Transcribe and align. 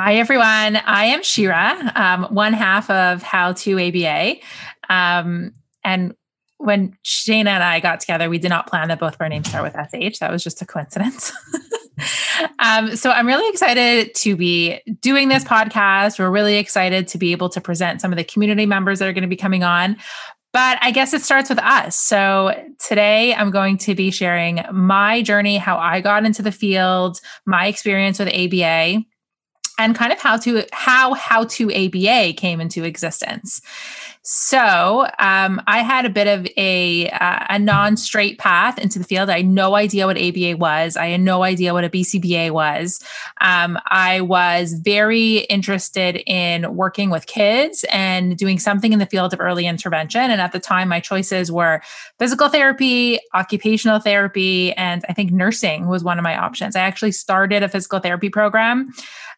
Hi, 0.00 0.14
everyone. 0.14 0.76
I 0.76 1.06
am 1.06 1.24
Shira, 1.24 1.92
um, 1.96 2.32
one 2.32 2.52
half 2.52 2.88
of 2.88 3.20
How 3.20 3.52
to 3.54 3.80
ABA. 3.80 4.36
Um, 4.88 5.54
and 5.82 6.14
when 6.58 6.96
Shayna 7.04 7.48
and 7.48 7.64
I 7.64 7.80
got 7.80 7.98
together, 7.98 8.30
we 8.30 8.38
did 8.38 8.50
not 8.50 8.68
plan 8.68 8.86
that 8.88 9.00
both 9.00 9.14
of 9.14 9.20
our 9.20 9.28
names 9.28 9.48
start 9.48 9.64
with 9.64 9.72
SH. 9.72 10.20
That 10.20 10.30
was 10.30 10.44
just 10.44 10.62
a 10.62 10.66
coincidence. 10.66 11.32
um, 12.60 12.94
so 12.94 13.10
I'm 13.10 13.26
really 13.26 13.50
excited 13.50 14.14
to 14.14 14.36
be 14.36 14.80
doing 15.00 15.30
this 15.30 15.42
podcast. 15.42 16.20
We're 16.20 16.30
really 16.30 16.58
excited 16.58 17.08
to 17.08 17.18
be 17.18 17.32
able 17.32 17.48
to 17.48 17.60
present 17.60 18.00
some 18.00 18.12
of 18.12 18.18
the 18.18 18.24
community 18.24 18.66
members 18.66 19.00
that 19.00 19.08
are 19.08 19.12
going 19.12 19.22
to 19.22 19.28
be 19.28 19.34
coming 19.34 19.64
on. 19.64 19.96
But 20.52 20.78
I 20.80 20.92
guess 20.92 21.12
it 21.12 21.22
starts 21.22 21.50
with 21.50 21.58
us. 21.58 21.96
So 21.96 22.54
today 22.78 23.34
I'm 23.34 23.50
going 23.50 23.78
to 23.78 23.96
be 23.96 24.12
sharing 24.12 24.60
my 24.72 25.22
journey, 25.22 25.56
how 25.56 25.76
I 25.76 26.00
got 26.00 26.24
into 26.24 26.42
the 26.42 26.52
field, 26.52 27.20
my 27.46 27.66
experience 27.66 28.20
with 28.20 28.28
ABA 28.28 29.04
and 29.78 29.94
kind 29.94 30.12
of 30.12 30.18
how 30.18 30.36
to 30.36 30.64
how 30.72 31.14
how 31.14 31.44
to 31.44 31.72
ABA 31.72 32.34
came 32.34 32.60
into 32.60 32.84
existence. 32.84 33.62
So 34.30 35.06
um, 35.18 35.62
I 35.66 35.78
had 35.78 36.04
a 36.04 36.10
bit 36.10 36.26
of 36.26 36.46
a 36.58 37.08
uh, 37.08 37.46
a 37.48 37.58
non 37.58 37.96
straight 37.96 38.38
path 38.38 38.78
into 38.78 38.98
the 38.98 39.06
field. 39.06 39.30
I 39.30 39.38
had 39.38 39.46
no 39.46 39.74
idea 39.74 40.06
what 40.06 40.18
ABA 40.18 40.58
was. 40.58 40.98
I 40.98 41.06
had 41.06 41.22
no 41.22 41.44
idea 41.44 41.72
what 41.72 41.84
a 41.84 41.88
BCBA 41.88 42.50
was. 42.50 43.00
Um, 43.40 43.78
I 43.86 44.20
was 44.20 44.74
very 44.74 45.38
interested 45.48 46.22
in 46.26 46.76
working 46.76 47.08
with 47.08 47.24
kids 47.24 47.86
and 47.90 48.36
doing 48.36 48.58
something 48.58 48.92
in 48.92 48.98
the 48.98 49.06
field 49.06 49.32
of 49.32 49.40
early 49.40 49.66
intervention. 49.66 50.20
And 50.30 50.42
at 50.42 50.52
the 50.52 50.60
time, 50.60 50.90
my 50.90 51.00
choices 51.00 51.50
were 51.50 51.80
physical 52.18 52.50
therapy, 52.50 53.18
occupational 53.32 53.98
therapy, 53.98 54.74
and 54.74 55.06
I 55.08 55.14
think 55.14 55.32
nursing 55.32 55.88
was 55.88 56.04
one 56.04 56.18
of 56.18 56.22
my 56.22 56.36
options. 56.36 56.76
I 56.76 56.80
actually 56.80 57.12
started 57.12 57.62
a 57.62 57.68
physical 57.70 57.98
therapy 57.98 58.28
program. 58.28 58.92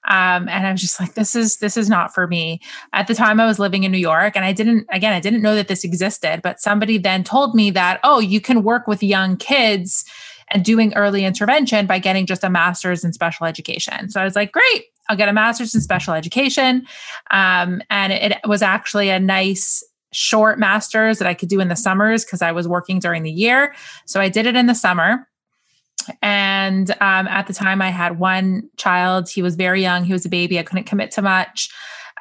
Um, 0.08 0.48
and 0.48 0.66
I 0.66 0.72
was 0.72 0.80
just 0.80 0.98
like, 0.98 1.14
this 1.14 1.36
is 1.36 1.58
this 1.58 1.76
is 1.76 1.90
not 1.90 2.14
for 2.14 2.26
me. 2.26 2.60
At 2.92 3.06
the 3.06 3.14
time, 3.14 3.38
I 3.38 3.46
was 3.46 3.58
living 3.58 3.84
in 3.84 3.92
New 3.92 3.98
York, 3.98 4.34
and 4.34 4.44
I 4.44 4.52
didn't 4.52 4.79
again, 4.90 5.12
I 5.12 5.20
didn't 5.20 5.42
know 5.42 5.54
that 5.54 5.68
this 5.68 5.84
existed. 5.84 6.40
But 6.42 6.60
somebody 6.60 6.98
then 6.98 7.24
told 7.24 7.54
me 7.54 7.70
that, 7.70 8.00
oh, 8.04 8.18
you 8.18 8.40
can 8.40 8.62
work 8.62 8.86
with 8.86 9.02
young 9.02 9.36
kids 9.36 10.04
and 10.50 10.64
doing 10.64 10.92
early 10.94 11.24
intervention 11.24 11.86
by 11.86 11.98
getting 11.98 12.26
just 12.26 12.44
a 12.44 12.50
master's 12.50 13.04
in 13.04 13.12
special 13.12 13.46
education. 13.46 14.10
So 14.10 14.20
I 14.20 14.24
was 14.24 14.34
like, 14.34 14.52
great, 14.52 14.84
I'll 15.08 15.16
get 15.16 15.28
a 15.28 15.32
master's 15.32 15.74
in 15.74 15.80
special 15.80 16.14
education. 16.14 16.86
Um, 17.30 17.82
and 17.90 18.12
it, 18.12 18.32
it 18.32 18.48
was 18.48 18.62
actually 18.62 19.10
a 19.10 19.20
nice 19.20 19.82
short 20.12 20.58
master's 20.58 21.18
that 21.18 21.28
I 21.28 21.34
could 21.34 21.48
do 21.48 21.60
in 21.60 21.68
the 21.68 21.76
summers 21.76 22.24
because 22.24 22.42
I 22.42 22.52
was 22.52 22.66
working 22.66 22.98
during 22.98 23.22
the 23.22 23.30
year. 23.30 23.74
So 24.06 24.20
I 24.20 24.28
did 24.28 24.46
it 24.46 24.56
in 24.56 24.66
the 24.66 24.74
summer. 24.74 25.28
And 26.22 26.90
um, 26.92 27.28
at 27.28 27.46
the 27.46 27.52
time, 27.52 27.82
I 27.82 27.90
had 27.90 28.18
one 28.18 28.68
child. 28.76 29.28
He 29.28 29.42
was 29.42 29.54
very 29.54 29.82
young. 29.82 30.04
He 30.04 30.12
was 30.12 30.24
a 30.24 30.30
baby. 30.30 30.58
I 30.58 30.62
couldn't 30.62 30.84
commit 30.84 31.10
to 31.12 31.22
much. 31.22 31.70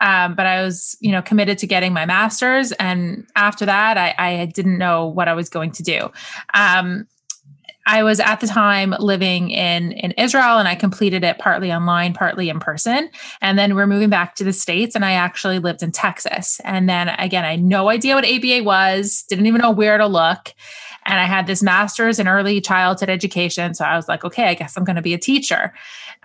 Um, 0.02 0.36
but 0.36 0.46
I 0.46 0.64
was, 0.64 0.98
you 1.00 1.12
know, 1.12 1.22
committed 1.22 1.58
to 1.60 1.68
getting 1.68 1.94
my 1.94 2.06
master's. 2.06 2.72
And 2.74 3.28
after 3.36 3.66
that, 3.66 3.98
I, 3.98 4.16
I 4.18 4.46
didn't 4.46 4.78
know 4.78 5.08
what 5.08 5.28
I 5.28 5.34
was 5.34 5.50
going 5.50 5.72
to 5.74 5.84
do. 5.84 6.12
Um, 6.54 7.08
I 7.90 8.04
was 8.04 8.20
at 8.20 8.40
the 8.40 8.46
time 8.46 8.94
living 9.00 9.50
in 9.50 9.94
in 9.94 10.12
Israel 10.12 10.60
and 10.60 10.68
I 10.68 10.76
completed 10.76 11.24
it 11.24 11.40
partly 11.40 11.74
online, 11.74 12.14
partly 12.14 12.50
in 12.50 12.60
person. 12.60 13.10
And 13.42 13.58
then 13.58 13.74
we're 13.74 13.88
moving 13.88 14.10
back 14.10 14.36
to 14.36 14.44
the 14.44 14.54
States 14.54 14.96
and 14.96 15.04
I 15.04 15.14
actually 15.14 15.58
lived 15.58 15.82
in 15.82 15.92
Texas. 15.92 16.62
And 16.64 16.88
then 16.88 17.10
again, 17.10 17.46
I 17.46 17.52
had 17.52 17.64
no 17.64 17.90
idea 17.90 18.14
what 18.14 18.26
ABA 18.26 18.64
was, 18.64 19.26
didn't 19.28 19.48
even 19.48 19.62
know 19.62 19.72
where 19.72 19.98
to 19.98 20.06
look. 20.06 20.54
And 21.06 21.20
I 21.20 21.24
had 21.24 21.48
this 21.48 21.64
master's 21.64 22.20
in 22.20 22.28
early 22.28 22.62
childhood 22.62 23.10
education. 23.10 23.74
So 23.74 23.86
I 23.86 23.96
was 23.96 24.08
like, 24.08 24.24
okay, 24.24 24.50
I 24.50 24.54
guess 24.54 24.78
I'm 24.78 24.84
going 24.84 24.96
to 24.98 25.02
be 25.02 25.16
a 25.16 25.18
teacher. 25.18 25.74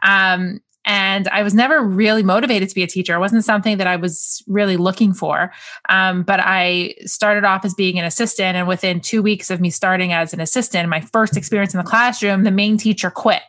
Um, 0.02 0.60
and 0.84 1.28
I 1.28 1.42
was 1.42 1.54
never 1.54 1.82
really 1.82 2.22
motivated 2.22 2.68
to 2.68 2.74
be 2.74 2.82
a 2.82 2.86
teacher. 2.86 3.14
It 3.14 3.18
wasn't 3.18 3.44
something 3.44 3.78
that 3.78 3.86
I 3.86 3.96
was 3.96 4.42
really 4.46 4.76
looking 4.76 5.14
for. 5.14 5.52
Um, 5.88 6.22
but 6.22 6.40
I 6.40 6.94
started 7.06 7.44
off 7.44 7.64
as 7.64 7.74
being 7.74 7.98
an 7.98 8.04
assistant. 8.04 8.56
And 8.56 8.68
within 8.68 9.00
two 9.00 9.22
weeks 9.22 9.50
of 9.50 9.60
me 9.60 9.70
starting 9.70 10.12
as 10.12 10.32
an 10.32 10.40
assistant, 10.40 10.88
my 10.88 11.00
first 11.00 11.36
experience 11.36 11.72
in 11.72 11.78
the 11.78 11.84
classroom, 11.84 12.44
the 12.44 12.50
main 12.50 12.76
teacher 12.76 13.10
quit. 13.10 13.42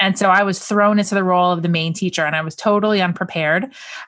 And 0.00 0.16
so 0.16 0.30
I 0.30 0.44
was 0.44 0.64
thrown 0.64 0.98
into 0.98 1.14
the 1.14 1.24
role 1.24 1.50
of 1.50 1.62
the 1.62 1.68
main 1.68 1.92
teacher 1.92 2.24
and 2.24 2.36
I 2.36 2.40
was 2.40 2.54
totally 2.54 3.02
unprepared. 3.02 3.64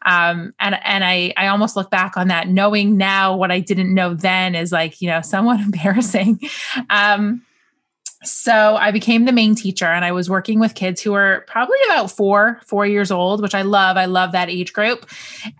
Um, 0.06 0.54
and, 0.60 0.78
and 0.84 1.04
I, 1.04 1.32
I 1.36 1.48
almost 1.48 1.74
look 1.74 1.90
back 1.90 2.16
on 2.16 2.28
that 2.28 2.48
knowing 2.48 2.96
now 2.96 3.36
what 3.36 3.50
I 3.50 3.58
didn't 3.58 3.92
know 3.92 4.14
then 4.14 4.54
is 4.54 4.70
like, 4.72 5.02
you 5.02 5.08
know, 5.08 5.20
somewhat 5.20 5.60
embarrassing. 5.60 6.40
Um, 6.90 7.42
so 8.22 8.76
I 8.76 8.90
became 8.90 9.24
the 9.24 9.32
main 9.32 9.54
teacher 9.54 9.86
and 9.86 10.04
I 10.04 10.12
was 10.12 10.28
working 10.28 10.60
with 10.60 10.74
kids 10.74 11.00
who 11.00 11.12
were 11.12 11.44
probably 11.46 11.78
about 11.86 12.10
four, 12.10 12.60
four 12.66 12.86
years 12.86 13.10
old, 13.10 13.40
which 13.40 13.54
I 13.54 13.62
love. 13.62 13.96
I 13.96 14.04
love 14.04 14.32
that 14.32 14.50
age 14.50 14.74
group. 14.74 15.08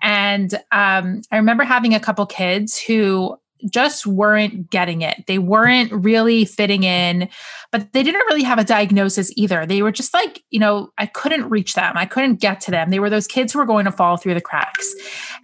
And 0.03 0.55
um, 0.71 1.23
I 1.31 1.37
remember 1.37 1.65
having 1.65 1.95
a 1.95 2.01
couple 2.01 2.27
kids 2.27 2.79
who 2.79 3.39
just 3.69 4.07
weren't 4.07 4.71
getting 4.71 5.03
it. 5.03 5.25
They 5.27 5.39
weren't 5.39 5.93
really 5.93 6.45
fitting 6.45 6.83
in, 6.83 7.29
but 7.71 7.93
they 7.93 8.03
didn't 8.03 8.25
really 8.31 8.43
have 8.43 8.59
a 8.59 8.65
diagnosis 8.65 9.31
either. 9.37 9.67
They 9.67 9.83
were 9.83 9.93
just 9.93 10.15
like, 10.15 10.43
you 10.51 10.59
know, 10.59 10.91
I 10.99 11.07
couldn't 11.07 11.49
reach 11.51 11.75
them. 11.75 11.97
I 11.97 12.07
couldn't 12.07 12.41
get 12.41 12.61
to 12.63 12.71
them. 12.71 12.91
They 12.91 13.01
were 13.01 13.11
those 13.11 13.27
kids 13.27 13.53
who 13.53 13.59
were 13.59 13.67
going 13.67 13.85
to 13.85 13.93
fall 13.93 14.17
through 14.17 14.35
the 14.35 14.41
cracks. 14.41 14.95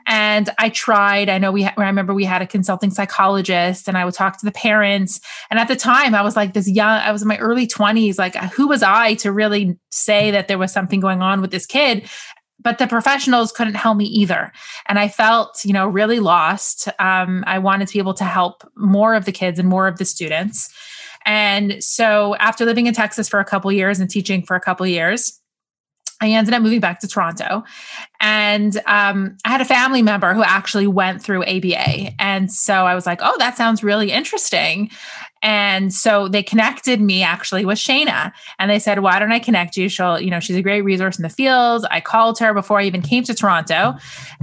And 0.06 0.50
I 0.58 0.68
tried. 0.68 1.28
I 1.28 1.38
know 1.38 1.50
we, 1.50 1.64
ha- 1.64 1.74
I 1.76 1.84
remember 1.84 2.14
we 2.14 2.24
had 2.24 2.42
a 2.42 2.46
consulting 2.46 2.90
psychologist 2.90 3.88
and 3.88 3.98
I 3.98 4.04
would 4.04 4.14
talk 4.14 4.38
to 4.38 4.46
the 4.46 4.52
parents. 4.52 5.20
And 5.50 5.58
at 5.58 5.68
the 5.68 5.76
time, 5.76 6.14
I 6.14 6.22
was 6.22 6.36
like 6.36 6.54
this 6.54 6.68
young, 6.68 7.00
I 7.00 7.10
was 7.10 7.22
in 7.22 7.28
my 7.28 7.38
early 7.38 7.66
20s. 7.66 8.18
Like, 8.18 8.36
who 8.36 8.68
was 8.68 8.82
I 8.82 9.14
to 9.14 9.32
really 9.32 9.78
say 9.90 10.30
that 10.30 10.48
there 10.48 10.58
was 10.58 10.72
something 10.72 11.00
going 11.00 11.22
on 11.22 11.40
with 11.40 11.50
this 11.50 11.66
kid? 11.66 12.08
but 12.58 12.78
the 12.78 12.86
professionals 12.86 13.52
couldn't 13.52 13.74
help 13.74 13.96
me 13.96 14.06
either 14.06 14.52
and 14.86 14.98
i 14.98 15.08
felt 15.08 15.64
you 15.64 15.72
know 15.72 15.86
really 15.86 16.20
lost 16.20 16.88
um, 16.98 17.44
i 17.46 17.58
wanted 17.58 17.86
to 17.86 17.92
be 17.92 17.98
able 17.98 18.14
to 18.14 18.24
help 18.24 18.68
more 18.76 19.14
of 19.14 19.24
the 19.24 19.32
kids 19.32 19.58
and 19.58 19.68
more 19.68 19.86
of 19.86 19.98
the 19.98 20.04
students 20.04 20.72
and 21.24 21.82
so 21.82 22.34
after 22.36 22.64
living 22.64 22.86
in 22.86 22.94
texas 22.94 23.28
for 23.28 23.40
a 23.40 23.44
couple 23.44 23.70
years 23.70 24.00
and 24.00 24.10
teaching 24.10 24.42
for 24.42 24.56
a 24.56 24.60
couple 24.60 24.86
years 24.86 25.40
I 26.20 26.30
ended 26.30 26.54
up 26.54 26.62
moving 26.62 26.80
back 26.80 27.00
to 27.00 27.08
Toronto. 27.08 27.62
And 28.20 28.76
um, 28.86 29.36
I 29.44 29.50
had 29.50 29.60
a 29.60 29.66
family 29.66 30.02
member 30.02 30.32
who 30.32 30.42
actually 30.42 30.86
went 30.86 31.22
through 31.22 31.44
ABA. 31.44 32.14
And 32.18 32.50
so 32.50 32.86
I 32.86 32.94
was 32.94 33.04
like, 33.04 33.20
oh, 33.22 33.34
that 33.38 33.56
sounds 33.56 33.84
really 33.84 34.10
interesting. 34.10 34.90
And 35.42 35.92
so 35.92 36.28
they 36.28 36.42
connected 36.42 37.00
me 37.00 37.22
actually 37.22 37.64
with 37.64 37.78
Shayna 37.78 38.32
and 38.58 38.70
they 38.70 38.78
said, 38.78 39.00
why 39.00 39.18
don't 39.18 39.32
I 39.32 39.38
connect 39.38 39.76
you? 39.76 39.88
She'll, 39.88 40.18
you 40.18 40.30
know, 40.30 40.40
she's 40.40 40.56
a 40.56 40.62
great 40.62 40.80
resource 40.80 41.18
in 41.18 41.22
the 41.22 41.28
field. 41.28 41.86
I 41.90 42.00
called 42.00 42.38
her 42.38 42.54
before 42.54 42.80
I 42.80 42.84
even 42.84 43.02
came 43.02 43.22
to 43.24 43.34
Toronto 43.34 43.94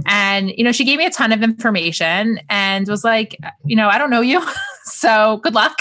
and, 0.06 0.50
you 0.50 0.62
know, 0.62 0.72
she 0.72 0.84
gave 0.84 0.98
me 0.98 1.06
a 1.06 1.10
ton 1.10 1.32
of 1.32 1.42
information 1.42 2.40
and 2.48 2.86
was 2.86 3.04
like, 3.04 3.36
you 3.64 3.74
know, 3.74 3.88
I 3.88 3.98
don't 3.98 4.10
know 4.10 4.20
you. 4.20 4.42
so 4.84 5.38
good 5.42 5.54
luck. 5.54 5.78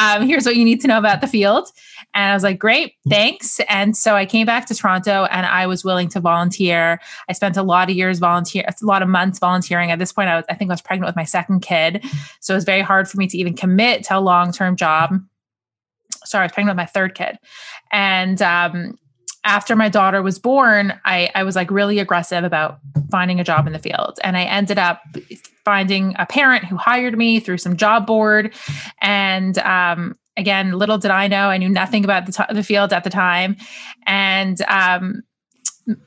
Um, 0.00 0.26
here's 0.26 0.46
what 0.46 0.56
you 0.56 0.64
need 0.64 0.80
to 0.82 0.86
know 0.86 0.98
about 0.98 1.20
the 1.20 1.26
field. 1.26 1.68
And 2.14 2.30
I 2.30 2.34
was 2.34 2.44
like, 2.44 2.58
great, 2.58 2.94
thanks. 3.08 3.60
And 3.68 3.96
so 3.96 4.14
I 4.14 4.24
came 4.24 4.46
back 4.46 4.66
to 4.66 4.74
Toronto 4.74 5.24
and 5.24 5.44
I 5.44 5.66
was 5.66 5.84
willing 5.84 6.08
to 6.10 6.20
volunteer. 6.20 7.00
I 7.28 7.32
spent 7.32 7.56
a 7.56 7.62
lot 7.62 7.90
of 7.90 7.96
years 7.96 8.20
volunteer, 8.20 8.64
a 8.66 8.86
lot 8.86 9.02
of 9.02 9.08
months 9.08 9.40
volunteering. 9.40 9.90
At 9.90 9.98
this 9.98 10.12
point, 10.12 10.28
I 10.28 10.36
was, 10.36 10.44
I 10.48 10.54
think 10.54 10.70
I 10.70 10.74
was 10.74 10.80
pregnant 10.80 11.08
with 11.08 11.16
my 11.16 11.24
second 11.24 11.60
kid. 11.60 12.04
So 12.40 12.54
it 12.54 12.56
was 12.56 12.64
very 12.64 12.82
hard 12.82 13.08
for 13.08 13.18
me 13.18 13.26
to 13.26 13.36
even 13.36 13.54
commit 13.54 14.04
to 14.04 14.18
a 14.18 14.20
long 14.20 14.52
term 14.52 14.76
job. 14.76 15.18
Sorry, 16.24 16.42
I 16.42 16.46
was 16.46 16.52
pregnant 16.52 16.76
with 16.76 16.82
my 16.82 16.86
third 16.86 17.14
kid. 17.14 17.36
And 17.90 18.40
um, 18.40 18.96
after 19.44 19.74
my 19.76 19.88
daughter 19.88 20.22
was 20.22 20.38
born, 20.38 20.98
I, 21.04 21.30
I 21.34 21.42
was 21.42 21.56
like 21.56 21.70
really 21.70 21.98
aggressive 21.98 22.44
about 22.44 22.78
finding 23.10 23.40
a 23.40 23.44
job 23.44 23.66
in 23.66 23.72
the 23.72 23.78
field. 23.78 24.18
And 24.22 24.36
I 24.36 24.44
ended 24.44 24.78
up 24.78 25.02
finding 25.64 26.14
a 26.18 26.26
parent 26.26 26.64
who 26.64 26.76
hired 26.76 27.18
me 27.18 27.40
through 27.40 27.58
some 27.58 27.76
job 27.76 28.06
board. 28.06 28.54
And 29.02 29.58
um, 29.58 30.16
again, 30.36 30.72
little 30.72 30.98
did 30.98 31.10
I 31.10 31.28
know, 31.28 31.48
I 31.48 31.58
knew 31.58 31.68
nothing 31.68 32.04
about 32.04 32.26
the, 32.26 32.32
t- 32.32 32.54
the 32.54 32.62
field 32.62 32.92
at 32.92 33.04
the 33.04 33.10
time. 33.10 33.56
And 34.06 34.60
um, 34.62 35.22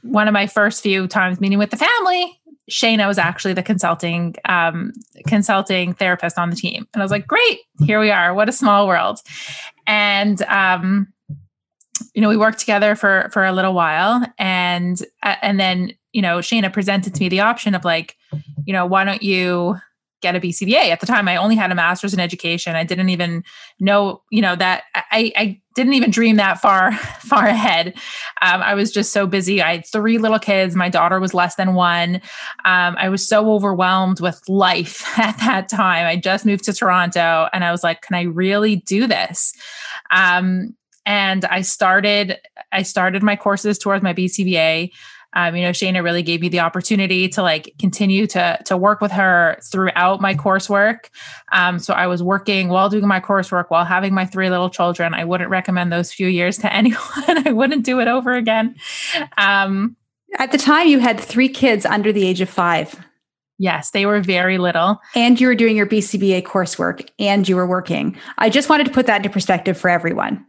one 0.02 0.28
of 0.28 0.34
my 0.34 0.48
first 0.48 0.82
few 0.84 1.08
times 1.08 1.40
meeting 1.40 1.60
with 1.60 1.72
the 1.72 1.78
family, 1.78 2.40
Shayna 2.70 3.08
was 3.08 3.18
actually 3.18 3.54
the 3.54 3.64
consulting 3.64 4.36
um, 4.46 4.92
consulting 5.26 5.94
therapist 5.94 6.38
on 6.38 6.50
the 6.50 6.56
team, 6.56 6.86
and 6.94 7.02
I 7.02 7.06
was 7.06 7.12
like, 7.12 7.26
"Great, 7.26 7.60
here 7.86 7.98
we 7.98 8.12
are. 8.12 8.34
What 8.34 8.50
a 8.50 8.52
small 8.52 8.88
world!" 8.88 9.20
And 9.86 10.42
um, 10.44 11.08
you 12.14 12.22
know, 12.22 12.28
we 12.28 12.36
worked 12.36 12.60
together 12.60 12.94
for 12.96 13.30
for 13.32 13.46
a 13.46 13.54
little 13.54 13.74
while, 13.74 14.22
and 14.38 15.02
uh, 15.24 15.36
and 15.42 15.58
then 15.58 15.94
you 16.12 16.22
know, 16.22 16.40
Shayna 16.40 16.74
presented 16.74 17.14
to 17.14 17.22
me 17.22 17.30
the 17.30 17.42
option 17.42 17.76
of 17.76 17.86
like, 17.86 18.18
you 18.66 18.74
know, 18.74 18.86
why 18.86 19.04
don't 19.04 19.22
you 19.22 19.78
get 20.28 20.36
a 20.36 20.46
BCBA. 20.46 20.90
At 20.90 21.00
the 21.00 21.06
time, 21.06 21.28
I 21.28 21.38
only 21.38 21.56
had 21.56 21.72
a 21.72 21.76
master's 21.76 22.14
in 22.14 22.20
education. 22.20 22.76
I 22.76 22.84
didn't 22.84 23.10
even 23.10 23.44
know, 23.80 24.22
you 24.30 24.42
know, 24.42 24.56
that 24.56 24.84
I, 24.94 25.32
I 25.36 25.62
didn't 25.76 25.94
even 25.94 26.12
dream 26.12 26.36
that 26.38 26.60
far, 26.60 26.92
far 27.22 27.46
ahead. 27.46 27.96
Um, 28.42 28.62
I 28.62 28.74
was 28.74 28.92
just 28.92 29.14
so 29.14 29.26
busy. 29.26 29.62
I 29.62 29.78
had 29.78 29.86
three 29.86 30.18
little 30.18 30.40
kids. 30.40 30.76
My 30.76 30.90
daughter 30.90 31.20
was 31.20 31.34
less 31.34 31.56
than 31.56 31.76
one. 31.76 32.16
Um, 32.66 32.96
I 32.98 33.10
was 33.10 33.28
so 33.28 33.52
overwhelmed 33.52 34.20
with 34.20 34.42
life 34.50 35.04
at 35.20 35.38
that 35.40 35.70
time. 35.70 36.06
I 36.06 36.18
just 36.18 36.46
moved 36.46 36.66
to 36.66 36.74
Toronto 36.74 37.48
and 37.54 37.64
I 37.64 37.72
was 37.72 37.84
like, 37.84 38.02
can 38.02 38.16
I 38.16 38.24
really 38.24 38.78
do 38.78 39.08
this? 39.08 39.54
Um, 40.12 40.76
and 41.06 41.46
I 41.46 41.62
started, 41.62 42.38
I 42.74 42.84
started 42.84 43.24
my 43.24 43.38
courses 43.38 43.78
towards 43.78 44.04
my 44.04 44.14
BCBA. 44.14 44.92
Um, 45.34 45.56
you 45.56 45.64
know, 45.64 45.72
Shayna 45.72 46.04
really 46.04 46.24
gave 46.24 46.42
me 46.42 46.50
the 46.50 46.60
opportunity 46.62 47.28
to 47.30 47.42
like 47.42 47.74
continue 47.80 48.28
to 48.28 48.60
to 48.66 48.78
work 48.78 49.02
with 49.02 49.12
her 49.12 49.60
throughout 49.64 50.22
my 50.22 50.34
coursework. 50.34 51.10
Um, 51.52 51.80
so 51.80 51.94
I 51.94 52.08
was 52.08 52.24
working 52.24 52.70
while 52.70 52.90
doing 52.90 53.08
my 53.08 53.20
coursework 53.20 53.66
while 53.70 53.86
having 53.86 54.14
my 54.14 54.26
three 54.26 54.50
little 54.50 54.70
children. 54.70 55.14
I 55.14 55.26
wouldn't 55.26 55.50
recommend 55.50 55.92
those 55.92 56.12
few 56.12 56.28
years 56.28 56.58
to 56.60 56.74
anyone. 56.74 57.48
I 57.48 57.52
wouldn't 57.52 57.86
do 57.86 58.00
it 58.00 58.08
over 58.08 58.34
again. 58.34 58.76
Um, 59.38 59.96
At 60.38 60.52
the 60.52 60.58
time, 60.58 60.88
you 60.88 61.00
had 61.00 61.20
three 61.20 61.50
kids 61.50 61.86
under 61.86 62.12
the 62.12 62.26
age 62.26 62.42
of 62.42 62.50
five. 62.50 62.96
Yes, 63.60 63.92
they 63.92 64.06
were 64.06 64.22
very 64.22 64.58
little. 64.58 65.02
And 65.16 65.40
you 65.40 65.48
were 65.48 65.56
doing 65.56 65.76
your 65.76 65.88
BCBA 65.88 66.44
coursework 66.44 67.10
and 67.18 67.48
you 67.50 67.56
were 67.56 67.68
working. 67.68 68.18
I 68.38 68.50
just 68.50 68.70
wanted 68.70 68.86
to 68.86 68.92
put 68.92 69.08
that 69.08 69.18
into 69.18 69.30
perspective 69.30 69.78
for 69.78 69.90
everyone. 69.90 70.46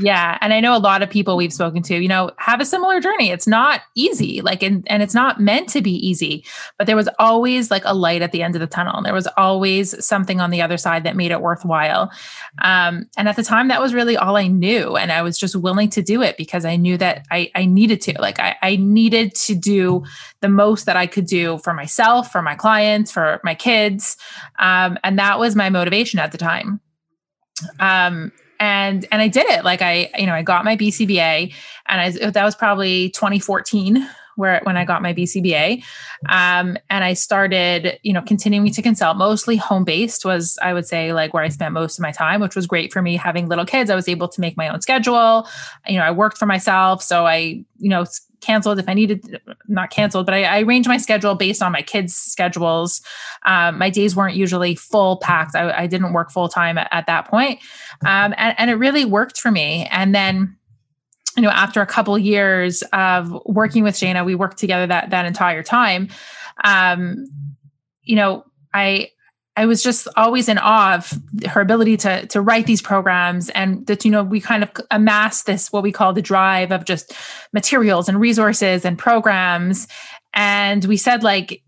Yeah. 0.00 0.38
And 0.40 0.54
I 0.54 0.60
know 0.60 0.76
a 0.76 0.78
lot 0.78 1.02
of 1.02 1.10
people 1.10 1.36
we've 1.36 1.52
spoken 1.52 1.82
to, 1.84 2.00
you 2.00 2.08
know, 2.08 2.30
have 2.38 2.60
a 2.60 2.64
similar 2.64 3.00
journey. 3.00 3.30
It's 3.30 3.48
not 3.48 3.80
easy, 3.96 4.40
like, 4.40 4.62
and, 4.62 4.86
and 4.88 5.02
it's 5.02 5.14
not 5.14 5.40
meant 5.40 5.68
to 5.70 5.82
be 5.82 5.94
easy, 6.06 6.44
but 6.76 6.86
there 6.86 6.94
was 6.94 7.08
always 7.18 7.70
like 7.70 7.82
a 7.84 7.94
light 7.94 8.22
at 8.22 8.30
the 8.30 8.42
end 8.42 8.54
of 8.54 8.60
the 8.60 8.66
tunnel. 8.66 8.96
And 8.96 9.04
there 9.04 9.14
was 9.14 9.28
always 9.36 10.04
something 10.04 10.40
on 10.40 10.50
the 10.50 10.62
other 10.62 10.76
side 10.76 11.02
that 11.04 11.16
made 11.16 11.32
it 11.32 11.40
worthwhile. 11.40 12.12
Um, 12.62 13.06
and 13.16 13.28
at 13.28 13.36
the 13.36 13.42
time, 13.42 13.68
that 13.68 13.80
was 13.80 13.92
really 13.92 14.16
all 14.16 14.36
I 14.36 14.46
knew. 14.46 14.96
And 14.96 15.10
I 15.10 15.22
was 15.22 15.36
just 15.36 15.56
willing 15.56 15.90
to 15.90 16.02
do 16.02 16.22
it 16.22 16.36
because 16.36 16.64
I 16.64 16.76
knew 16.76 16.96
that 16.98 17.26
I, 17.30 17.50
I 17.56 17.64
needed 17.64 18.00
to. 18.02 18.20
Like, 18.20 18.38
I, 18.38 18.56
I 18.62 18.76
needed 18.76 19.34
to 19.34 19.54
do 19.56 20.04
the 20.40 20.48
most 20.48 20.86
that 20.86 20.96
I 20.96 21.08
could 21.08 21.26
do 21.26 21.58
for 21.58 21.74
myself, 21.74 22.30
for 22.30 22.40
my 22.48 22.54
clients, 22.54 23.10
for 23.10 23.40
my 23.44 23.54
kids. 23.54 24.16
Um, 24.58 24.98
and 25.04 25.18
that 25.18 25.38
was 25.38 25.54
my 25.54 25.68
motivation 25.68 26.18
at 26.18 26.32
the 26.32 26.38
time. 26.38 26.80
Um, 27.78 28.32
and 28.60 29.06
and 29.12 29.22
I 29.22 29.28
did 29.28 29.46
it. 29.46 29.64
Like 29.64 29.82
I, 29.82 30.10
you 30.18 30.26
know, 30.26 30.34
I 30.34 30.42
got 30.42 30.64
my 30.64 30.76
BCBA, 30.76 31.52
and 31.86 32.00
I 32.00 32.30
that 32.30 32.44
was 32.44 32.56
probably 32.56 33.10
2014 33.10 34.08
where 34.38 34.60
when 34.62 34.76
I 34.76 34.84
got 34.84 35.02
my 35.02 35.12
BCBA, 35.12 35.82
um, 36.28 36.78
and 36.88 37.04
I 37.04 37.12
started, 37.12 37.98
you 38.02 38.12
know, 38.12 38.22
continuing 38.22 38.72
to 38.72 38.82
consult. 38.82 39.16
Mostly 39.16 39.56
home 39.56 39.84
based 39.84 40.24
was, 40.24 40.58
I 40.62 40.72
would 40.72 40.86
say, 40.86 41.12
like 41.12 41.34
where 41.34 41.42
I 41.42 41.48
spent 41.48 41.74
most 41.74 41.98
of 41.98 42.02
my 42.02 42.12
time, 42.12 42.40
which 42.40 42.54
was 42.54 42.66
great 42.66 42.92
for 42.92 43.02
me. 43.02 43.16
Having 43.16 43.48
little 43.48 43.66
kids, 43.66 43.90
I 43.90 43.94
was 43.94 44.08
able 44.08 44.28
to 44.28 44.40
make 44.40 44.56
my 44.56 44.68
own 44.68 44.80
schedule. 44.80 45.48
You 45.86 45.98
know, 45.98 46.04
I 46.04 46.10
worked 46.10 46.38
for 46.38 46.46
myself, 46.46 47.02
so 47.02 47.26
I, 47.26 47.64
you 47.78 47.88
know, 47.88 48.04
canceled 48.40 48.78
if 48.78 48.88
I 48.88 48.94
needed, 48.94 49.40
not 49.66 49.90
canceled, 49.90 50.26
but 50.26 50.34
I, 50.34 50.44
I 50.44 50.62
arranged 50.62 50.88
my 50.88 50.98
schedule 50.98 51.34
based 51.34 51.62
on 51.62 51.72
my 51.72 51.82
kids' 51.82 52.14
schedules. 52.14 53.00
Um, 53.46 53.78
my 53.78 53.90
days 53.90 54.14
weren't 54.14 54.36
usually 54.36 54.74
full 54.74 55.16
packed. 55.16 55.56
I, 55.56 55.70
I 55.72 55.86
didn't 55.86 56.12
work 56.12 56.30
full 56.30 56.48
time 56.48 56.78
at, 56.78 56.88
at, 56.92 57.06
that 57.06 57.26
point. 57.26 57.60
Um, 58.06 58.34
and, 58.36 58.54
and 58.58 58.70
it 58.70 58.74
really 58.74 59.04
worked 59.04 59.40
for 59.40 59.50
me. 59.50 59.88
And 59.90 60.14
then, 60.14 60.56
you 61.36 61.42
know, 61.42 61.50
after 61.50 61.80
a 61.80 61.86
couple 61.86 62.18
years 62.18 62.82
of 62.92 63.36
working 63.46 63.84
with 63.84 63.94
Shayna, 63.94 64.24
we 64.24 64.34
worked 64.34 64.58
together 64.58 64.86
that 64.86 65.10
that 65.10 65.24
entire 65.24 65.62
time. 65.62 66.08
Um, 66.64 67.26
you 68.02 68.16
know, 68.16 68.44
I 68.74 69.10
I 69.58 69.66
was 69.66 69.82
just 69.82 70.06
always 70.16 70.48
in 70.48 70.56
awe 70.58 70.94
of 70.94 71.12
her 71.50 71.60
ability 71.60 71.96
to 71.98 72.26
to 72.26 72.40
write 72.40 72.66
these 72.66 72.80
programs 72.80 73.50
and 73.50 73.84
that 73.88 74.04
you 74.04 74.10
know 74.10 74.22
we 74.22 74.40
kind 74.40 74.62
of 74.62 74.70
amassed 74.92 75.46
this 75.46 75.72
what 75.72 75.82
we 75.82 75.90
call 75.90 76.12
the 76.12 76.22
drive 76.22 76.70
of 76.70 76.84
just 76.84 77.12
materials 77.52 78.08
and 78.08 78.20
resources 78.20 78.84
and 78.84 78.96
programs 78.96 79.88
and 80.32 80.84
we 80.84 80.96
said 80.96 81.24
like 81.24 81.60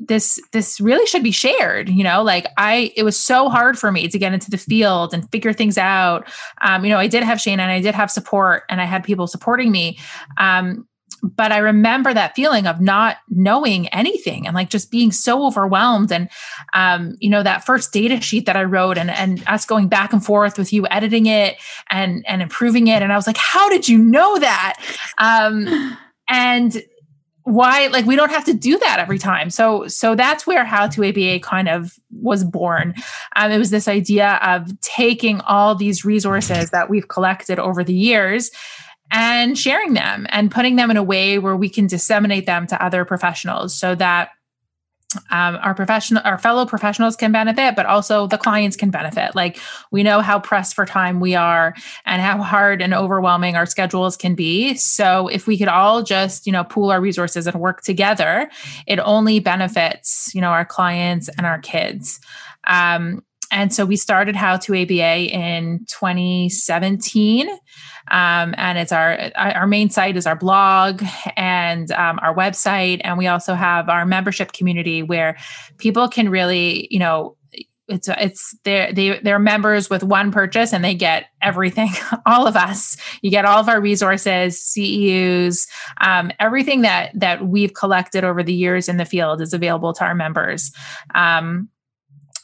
this 0.00 0.40
this 0.52 0.80
really 0.80 1.06
should 1.06 1.22
be 1.22 1.30
shared 1.30 1.88
you 1.88 2.04
know 2.04 2.22
like 2.22 2.46
i 2.56 2.92
it 2.96 3.02
was 3.02 3.18
so 3.18 3.48
hard 3.48 3.78
for 3.78 3.90
me 3.90 4.08
to 4.08 4.18
get 4.18 4.32
into 4.32 4.50
the 4.50 4.58
field 4.58 5.12
and 5.12 5.30
figure 5.30 5.52
things 5.52 5.78
out 5.78 6.28
um, 6.62 6.84
you 6.84 6.90
know 6.90 6.98
i 6.98 7.06
did 7.06 7.22
have 7.22 7.40
shane 7.40 7.60
and 7.60 7.70
i 7.70 7.80
did 7.80 7.94
have 7.94 8.10
support 8.10 8.64
and 8.68 8.80
i 8.80 8.84
had 8.84 9.04
people 9.04 9.26
supporting 9.26 9.70
me 9.70 9.98
um, 10.38 10.86
but 11.22 11.52
I 11.52 11.58
remember 11.58 12.12
that 12.12 12.34
feeling 12.34 12.66
of 12.66 12.80
not 12.80 13.16
knowing 13.28 13.88
anything 13.88 14.46
and 14.46 14.54
like 14.54 14.70
just 14.70 14.90
being 14.90 15.12
so 15.12 15.46
overwhelmed. 15.46 16.12
And, 16.12 16.28
um, 16.74 17.16
you 17.20 17.30
know, 17.30 17.42
that 17.42 17.64
first 17.64 17.92
data 17.92 18.20
sheet 18.20 18.46
that 18.46 18.56
I 18.56 18.64
wrote 18.64 18.98
and, 18.98 19.10
and 19.10 19.42
us 19.46 19.64
going 19.64 19.88
back 19.88 20.12
and 20.12 20.24
forth 20.24 20.58
with 20.58 20.72
you 20.72 20.86
editing 20.88 21.26
it 21.26 21.56
and, 21.90 22.24
and 22.28 22.42
improving 22.42 22.88
it. 22.88 23.02
And 23.02 23.12
I 23.12 23.16
was 23.16 23.26
like, 23.26 23.38
how 23.38 23.68
did 23.68 23.88
you 23.88 23.98
know 23.98 24.38
that? 24.38 24.74
Um, 25.18 25.96
and 26.28 26.82
why, 27.46 27.86
like, 27.86 28.06
we 28.06 28.16
don't 28.16 28.32
have 28.32 28.44
to 28.46 28.52
do 28.52 28.76
that 28.76 28.98
every 28.98 29.18
time. 29.18 29.50
So, 29.50 29.86
so 29.86 30.16
that's 30.16 30.48
where 30.48 30.64
how 30.64 30.88
to 30.88 31.08
ABA 31.08 31.38
kind 31.40 31.68
of 31.68 31.94
was 32.20 32.42
born. 32.42 32.92
Um, 33.36 33.52
it 33.52 33.58
was 33.58 33.70
this 33.70 33.86
idea 33.86 34.40
of 34.42 34.80
taking 34.80 35.40
all 35.42 35.76
these 35.76 36.04
resources 36.04 36.70
that 36.70 36.90
we've 36.90 37.06
collected 37.06 37.60
over 37.60 37.84
the 37.84 37.94
years 37.94 38.50
and 39.12 39.56
sharing 39.56 39.94
them 39.94 40.26
and 40.30 40.50
putting 40.50 40.74
them 40.74 40.90
in 40.90 40.96
a 40.96 41.04
way 41.04 41.38
where 41.38 41.54
we 41.54 41.68
can 41.68 41.86
disseminate 41.86 42.46
them 42.46 42.66
to 42.66 42.84
other 42.84 43.04
professionals 43.04 43.78
so 43.78 43.94
that 43.94 44.30
um, 45.30 45.58
our 45.62 45.74
professional 45.74 46.22
our 46.24 46.38
fellow 46.38 46.66
professionals 46.66 47.16
can 47.16 47.32
benefit 47.32 47.74
but 47.76 47.86
also 47.86 48.26
the 48.26 48.38
clients 48.38 48.76
can 48.76 48.90
benefit. 48.90 49.34
Like 49.34 49.58
we 49.90 50.02
know 50.02 50.20
how 50.20 50.38
pressed 50.38 50.74
for 50.74 50.86
time 50.86 51.20
we 51.20 51.34
are 51.34 51.74
and 52.04 52.22
how 52.22 52.42
hard 52.42 52.82
and 52.82 52.94
overwhelming 52.94 53.56
our 53.56 53.66
schedules 53.66 54.16
can 54.16 54.34
be. 54.34 54.74
So 54.74 55.28
if 55.28 55.46
we 55.46 55.58
could 55.58 55.68
all 55.68 56.02
just 56.02 56.46
you 56.46 56.52
know 56.52 56.64
pool 56.64 56.90
our 56.90 57.00
resources 57.00 57.46
and 57.46 57.60
work 57.60 57.82
together 57.82 58.50
it 58.86 58.98
only 59.00 59.40
benefits 59.40 60.30
you 60.34 60.40
know 60.40 60.50
our 60.50 60.64
clients 60.64 61.28
and 61.36 61.46
our 61.46 61.58
kids. 61.58 62.20
Um, 62.68 63.22
and 63.50 63.72
so 63.72 63.84
we 63.84 63.96
started 63.96 64.36
how 64.36 64.56
to 64.56 64.72
aba 64.72 65.24
in 65.24 65.84
2017 65.88 67.48
um, 68.10 68.54
and 68.56 68.78
it's 68.78 68.92
our 68.92 69.30
our 69.34 69.66
main 69.66 69.90
site 69.90 70.16
is 70.16 70.26
our 70.26 70.36
blog 70.36 71.02
and 71.36 71.90
um, 71.92 72.18
our 72.22 72.34
website, 72.34 73.00
and 73.02 73.18
we 73.18 73.26
also 73.26 73.54
have 73.54 73.88
our 73.88 74.06
membership 74.06 74.52
community 74.52 75.02
where 75.02 75.36
people 75.78 76.08
can 76.08 76.28
really, 76.28 76.86
you 76.90 77.00
know, 77.00 77.36
it's 77.88 78.08
it's 78.08 78.56
they're 78.64 78.92
they, 78.92 79.18
they're 79.20 79.38
members 79.38 79.90
with 79.90 80.04
one 80.04 80.30
purchase 80.30 80.72
and 80.72 80.84
they 80.84 80.94
get 80.94 81.26
everything 81.42 81.90
all 82.26 82.46
of 82.46 82.56
us. 82.56 82.96
You 83.22 83.30
get 83.30 83.44
all 83.44 83.58
of 83.58 83.68
our 83.68 83.80
resources 83.80 84.60
ceus 84.60 85.66
um, 86.00 86.30
everything 86.38 86.82
that 86.82 87.10
that 87.18 87.46
we've 87.46 87.74
collected 87.74 88.22
over 88.22 88.42
the 88.42 88.54
years 88.54 88.88
in 88.88 88.98
the 88.98 89.04
field 89.04 89.40
is 89.40 89.52
available 89.52 89.92
to 89.94 90.04
our 90.04 90.14
members. 90.14 90.70
Um, 91.14 91.68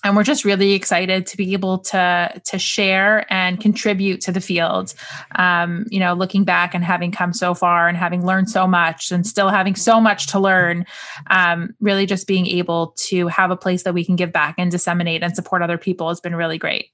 and 0.05 0.17
we're 0.17 0.25
just 0.25 0.45
really 0.45 0.73
excited 0.73 1.27
to 1.27 1.37
be 1.37 1.53
able 1.53 1.79
to 1.79 2.41
to 2.45 2.59
share 2.59 3.33
and 3.33 3.61
contribute 3.61 4.21
to 4.23 4.33
the 4.33 4.41
field. 4.41 4.95
Um, 5.37 5.87
you 5.91 6.01
know 6.01 6.15
looking 6.15 6.45
back 6.45 6.75
and 6.75 6.85
having 6.85 7.13
come 7.13 7.33
so 7.33 7.55
far 7.55 7.89
and 7.89 7.97
having 7.97 8.25
learned 8.25 8.51
so 8.51 8.67
much 8.67 9.11
and 9.11 9.27
still 9.27 9.49
having 9.49 9.75
so 9.75 10.01
much 10.01 10.27
to 10.29 10.39
learn 10.39 10.85
um, 11.31 11.75
really 11.81 12.07
just 12.07 12.27
being 12.27 12.47
able 12.47 12.95
to 12.97 13.29
have 13.29 13.51
a 13.51 13.57
place 13.57 13.83
that 13.85 13.95
we 13.95 14.05
can 14.05 14.17
give 14.17 14.33
back 14.33 14.55
and 14.59 14.71
disseminate 14.71 15.23
and 15.23 15.35
support 15.35 15.63
other 15.63 15.79
people 15.79 16.09
has 16.09 16.21
been 16.21 16.35
really 16.35 16.59
great 16.59 16.91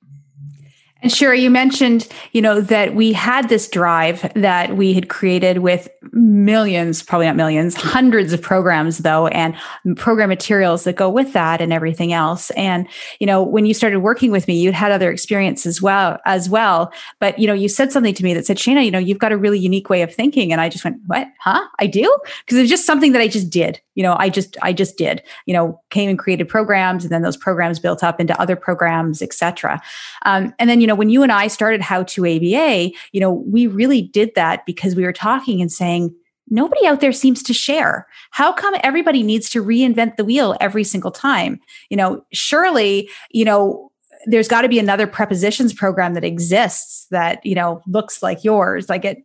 and 1.01 1.13
sure, 1.13 1.33
you 1.33 1.49
mentioned, 1.49 2.09
you 2.33 2.43
know, 2.43 2.61
that 2.61 2.97
we 2.97 3.13
had 3.13 3.49
this 3.49 3.69
drive 3.69 4.33
that 4.35 4.77
we 4.77 4.93
had 4.95 5.09
created 5.09 5.59
with 5.59 5.89
millions, 6.13 7.05
probably 7.05 7.27
not 7.27 7.37
millions, 7.37 7.77
hundreds 7.77 8.33
of 8.33 8.43
programs 8.43 8.99
though, 8.99 9.29
and 9.29 9.55
program 9.97 10.29
materials 10.29 10.83
that 10.85 10.97
go 10.97 11.09
with 11.09 11.35
that 11.35 11.61
and 11.61 11.73
everything 11.73 12.13
else. 12.13 12.51
And, 12.51 12.89
you 13.21 13.29
know, 13.29 13.45
when 13.45 13.65
you 13.65 13.75
started 13.75 14.01
working 14.01 14.33
with 14.33 14.49
me, 14.49 14.59
you'd 14.59 14.75
had 14.75 14.91
other 14.91 15.13
experience 15.13 15.67
as 15.67 15.81
well, 15.81 16.19
as 16.27 16.49
well. 16.49 16.93
But, 17.21 17.39
you 17.39 17.47
know, 17.47 17.55
you 17.55 17.69
said 17.69 17.93
something 17.93 18.15
to 18.15 18.25
me 18.25 18.35
that 18.35 18.47
said, 18.47 18.57
Shayna, 18.57 18.85
you 18.85 18.91
know, 18.91 18.99
you've 18.99 19.19
got 19.19 19.31
a 19.31 19.37
really 19.37 19.59
unique 19.59 19.89
way 19.89 20.03
of 20.03 20.13
thinking. 20.13 20.51
And 20.51 20.61
I 20.61 20.69
just 20.69 20.83
went, 20.83 20.97
what? 21.07 21.29
Huh? 21.39 21.65
I 21.79 21.87
do? 21.87 22.13
Because 22.41 22.59
it 22.59 22.63
was 22.63 22.71
just 22.71 22.87
something 22.87 23.13
that 23.13 23.23
I 23.23 23.29
just 23.29 23.51
did. 23.51 23.81
You 23.95 24.03
know, 24.03 24.17
I 24.19 24.31
just, 24.31 24.57
I 24.63 24.73
just 24.73 24.97
did, 24.97 25.23
you 25.47 25.55
know, 25.55 25.81
came 25.91 26.09
and 26.09 26.19
created 26.19 26.49
programs 26.49 27.05
and 27.05 27.13
then 27.13 27.23
those 27.23 27.37
programs 27.37 27.79
built 27.79 28.03
up 28.03 28.21
into 28.21 28.41
other 28.41 28.57
programs, 28.57 29.23
etc. 29.23 29.81
Um, 30.25 30.53
and 30.59 30.69
then, 30.69 30.81
you 30.81 30.88
know, 30.89 30.95
when 30.95 31.11
you 31.11 31.23
and 31.23 31.31
I 31.31 31.47
started 31.47 31.81
How 31.81 32.03
to 32.03 32.27
ABA, 32.27 32.91
you 33.13 33.21
know, 33.21 33.31
we 33.31 33.67
really 33.67 34.03
did 34.03 34.35
that 34.35 34.67
because 34.67 34.95
we 34.95 35.05
were 35.05 35.13
talking 35.13 35.61
and 35.61 35.71
saying, 35.71 36.15
nobody 36.51 36.87
out 36.87 37.01
there 37.01 37.13
seems 37.13 37.43
to 37.45 37.53
share. 37.53 38.07
How 38.31 38.53
come 38.53 38.75
everybody 38.83 39.23
needs 39.23 39.51
to 39.51 39.63
reinvent 39.63 40.17
the 40.17 40.25
wheel 40.25 40.57
every 40.61 40.85
single 40.85 41.11
time? 41.11 41.61
You 41.91 41.97
know, 41.97 42.25
surely, 42.33 43.09
you 43.31 43.45
know, 43.45 43.91
there's 44.27 44.49
got 44.49 44.63
to 44.63 44.69
be 44.69 44.79
another 44.79 45.07
prepositions 45.07 45.73
program 45.73 46.15
that 46.15 46.25
exists 46.25 47.07
that, 47.11 47.45
you 47.45 47.55
know, 47.55 47.83
looks 47.87 48.23
like 48.23 48.45
yours. 48.45 48.89
Like 48.89 49.05
it, 49.05 49.25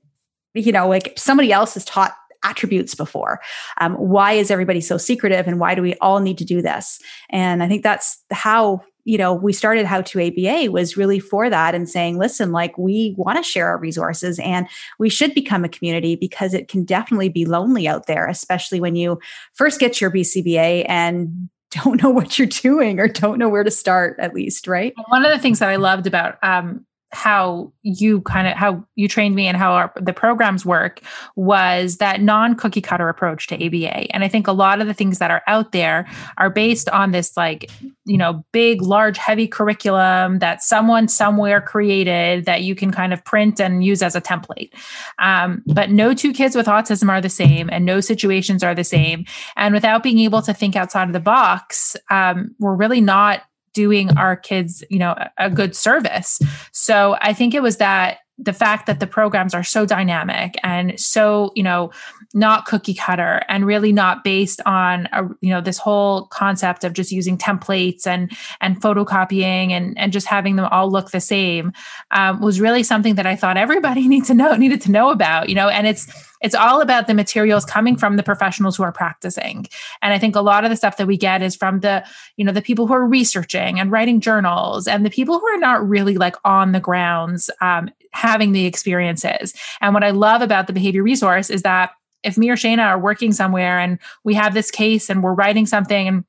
you 0.54 0.72
know, 0.72 0.88
like 0.88 1.14
somebody 1.18 1.52
else 1.52 1.74
has 1.74 1.86
taught 1.86 2.16
attributes 2.44 2.94
before. 2.94 3.40
Um, 3.80 3.96
why 3.96 4.34
is 4.34 4.52
everybody 4.52 4.82
so 4.82 4.98
secretive 4.98 5.48
and 5.48 5.60
why 5.60 5.76
do 5.76 5.82
we 5.82 5.96
all 5.96 6.20
need 6.20 6.38
to 6.40 6.46
do 6.46 6.62
this? 6.62 7.00
And 7.30 7.64
I 7.64 7.68
think 7.68 7.84
that's 7.84 8.22
how 8.32 8.84
you 9.06 9.18
know 9.18 9.34
we 9.34 9.54
started 9.54 9.86
how 9.86 10.02
to 10.02 10.20
aba 10.20 10.72
was 10.72 10.98
really 10.98 11.20
for 11.20 11.50
that 11.50 11.76
and 11.76 11.90
saying 11.90 12.18
listen 12.18 12.52
like 12.52 12.78
we 12.78 13.14
want 13.18 13.38
to 13.38 13.44
share 13.44 13.68
our 13.68 13.78
resources 13.78 14.40
and 14.40 14.68
we 15.00 15.10
should 15.10 15.34
become 15.34 15.64
a 15.64 15.70
community 15.70 16.16
because 16.16 16.54
it 16.54 16.68
can 16.68 16.84
definitely 16.84 17.30
be 17.30 17.46
lonely 17.46 17.88
out 17.88 18.08
there 18.08 18.28
especially 18.28 18.80
when 18.80 18.96
you 18.96 19.20
first 19.54 19.80
get 19.80 20.00
your 20.00 20.12
bcba 20.12 20.86
and 20.88 21.50
don't 21.84 22.04
know 22.04 22.10
what 22.10 22.38
you're 22.38 22.48
doing 22.48 23.00
or 23.00 23.08
don't 23.08 23.40
know 23.40 23.50
where 23.50 23.64
to 23.64 23.72
start 23.72 24.16
at 24.20 24.36
least 24.36 24.68
right? 24.68 24.94
One 25.08 25.26
of 25.26 25.32
the 25.32 25.40
things 25.40 25.60
that 25.60 25.70
i 25.70 25.76
loved 25.76 26.06
about 26.06 26.38
um, 26.44 26.86
how 27.14 27.72
you 27.84 28.22
kind 28.22 28.48
of 28.48 28.54
how 28.54 28.84
you 28.96 29.08
trained 29.08 29.36
me 29.36 29.48
and 29.48 29.56
how 29.56 29.74
our, 29.74 29.94
the 30.02 30.14
programs 30.14 30.66
work 30.66 31.02
was 31.36 31.98
that 31.98 32.22
non 32.22 32.56
cookie 32.56 32.82
cutter 32.82 33.10
approach 33.10 33.48
to 33.48 33.56
ABA. 33.56 34.14
And 34.14 34.24
I 34.24 34.28
think 34.28 34.48
a 34.48 34.52
lot 34.52 34.82
of 34.82 34.88
the 34.88 34.94
things 34.94 35.20
that 35.20 35.32
are 35.32 35.44
out 35.48 35.72
there 35.72 36.08
are 36.38 36.50
based 36.50 36.90
on 36.90 37.12
this 37.12 37.38
like, 37.38 37.70
you 38.06 38.18
know, 38.18 38.44
big, 38.52 38.82
large, 38.82 39.18
heavy 39.18 39.48
curriculum 39.48 40.40
that 40.40 40.64
someone 40.64 41.08
somewhere 41.08 41.62
created 41.62 42.46
that 42.46 42.64
you 42.64 42.76
can 42.76 42.92
kind 42.92 43.14
of 43.14 43.24
print 43.24 43.60
and 43.60 43.84
use 43.84 44.02
as 44.02 44.16
a 44.16 44.22
template. 44.22 44.72
Um, 45.20 45.64
but 45.68 45.92
no 45.92 46.14
two 46.14 46.34
kids 46.34 46.56
with 46.56 46.68
autism 46.68 47.10
are 47.10 47.22
the 47.22 47.30
same 47.30 47.70
and 47.72 47.86
no 47.86 48.02
situations 48.02 48.64
are 48.64 48.76
the 48.76 48.84
same. 48.84 49.26
And 49.56 49.74
without 49.74 50.04
being 50.04 50.20
able 50.20 50.42
to 50.42 50.54
think 50.54 50.76
outside 50.76 51.08
of 51.08 51.14
the 51.14 51.20
box, 51.20 51.96
um, 52.10 52.56
we're 52.60 52.76
really 52.76 53.02
not 53.02 53.44
doing 53.74 54.16
our 54.18 54.36
kids, 54.36 54.84
you 54.90 55.00
know, 55.00 55.16
a 55.38 55.50
good 55.50 55.76
service. 55.76 56.40
So 56.72 57.18
I 57.22 57.34
think 57.34 57.54
it 57.54 57.62
was 57.62 57.78
that 57.78 58.20
the 58.40 58.54
fact 58.54 58.88
that 58.88 59.00
the 59.00 59.08
programs 59.08 59.54
are 59.54 59.64
so 59.64 59.86
dynamic 59.86 60.56
and 60.64 61.00
so 61.00 61.52
you 61.56 61.62
know 61.62 61.92
not 62.34 62.66
cookie 62.66 62.96
cutter 62.96 63.44
and 63.48 63.66
really 63.66 63.94
not 63.94 64.24
based 64.24 64.60
on 64.66 65.08
a, 65.12 65.24
you 65.42 65.52
know 65.52 65.62
this 65.62 65.78
whole 65.78 66.26
concept 66.28 66.84
of 66.84 66.94
just 66.94 67.12
using 67.12 67.38
templates 67.38 68.08
and 68.08 68.32
and 68.60 68.82
photocopying 68.82 69.70
and 69.70 69.96
and 70.00 70.12
just 70.12 70.26
having 70.26 70.56
them 70.56 70.68
all 70.72 70.92
look 70.92 71.12
the 71.12 71.22
same 71.22 71.72
um, 72.12 72.42
was 72.42 72.60
really 72.60 72.82
something 72.82 73.16
that 73.16 73.28
i 73.28 73.36
thought 73.36 73.56
everybody 73.56 74.08
need 74.14 74.26
to 74.26 74.34
know 74.34 74.56
needed 74.56 74.82
to 74.82 74.90
know 74.90 75.12
about 75.12 75.48
you 75.48 75.56
know 75.56 75.70
and 75.70 75.86
it's 75.86 76.12
it's 76.44 76.54
all 76.54 76.82
about 76.82 77.08
the 77.08 77.14
materials 77.16 77.66
coming 77.66 77.96
from 77.96 78.18
the 78.18 78.24
professionals 78.24 78.78
who 78.78 78.84
are 78.84 78.92
practicing 78.92 79.66
and 80.02 80.14
i 80.14 80.20
think 80.20 80.36
a 80.36 80.42
lot 80.42 80.64
of 80.64 80.70
the 80.70 80.78
stuff 80.78 80.98
that 80.98 81.08
we 81.08 81.18
get 81.18 81.42
is 81.42 81.56
from 81.56 81.80
the 81.80 82.06
you 82.38 82.46
know 82.46 82.52
the 82.52 82.62
people 82.62 82.86
who 82.86 82.94
are 82.94 83.08
researching 83.08 83.80
and 83.80 83.92
writing 83.92 84.20
journals 84.20 84.88
and 84.88 85.06
the 85.06 85.10
people 85.10 85.40
who 85.40 85.48
are 85.48 85.58
not 85.58 85.88
really 85.88 86.18
like 86.18 86.36
on 86.46 86.72
the 86.74 86.80
grounds 86.80 87.50
um, 87.62 87.90
having 88.14 88.52
the 88.52 88.66
experiences. 88.66 89.54
And 89.82 89.94
what 89.94 90.04
I 90.04 90.12
love 90.12 90.42
about 90.42 90.68
the 90.68 90.74
behavior 90.74 91.04
resource 91.04 91.50
is 91.50 91.64
that 91.64 91.92
if 92.24 92.38
me 92.38 92.50
or 92.50 92.56
Shayna 92.56 92.86
are 92.86 93.00
working 93.00 93.34
somewhere 93.34 93.80
and 93.80 94.00
we 94.24 94.34
have 94.36 94.54
this 94.54 94.72
case 94.72 95.10
and 95.10 95.22
we're 95.22 95.34
writing 95.34 95.66
something 95.66 96.08
and 96.08 96.26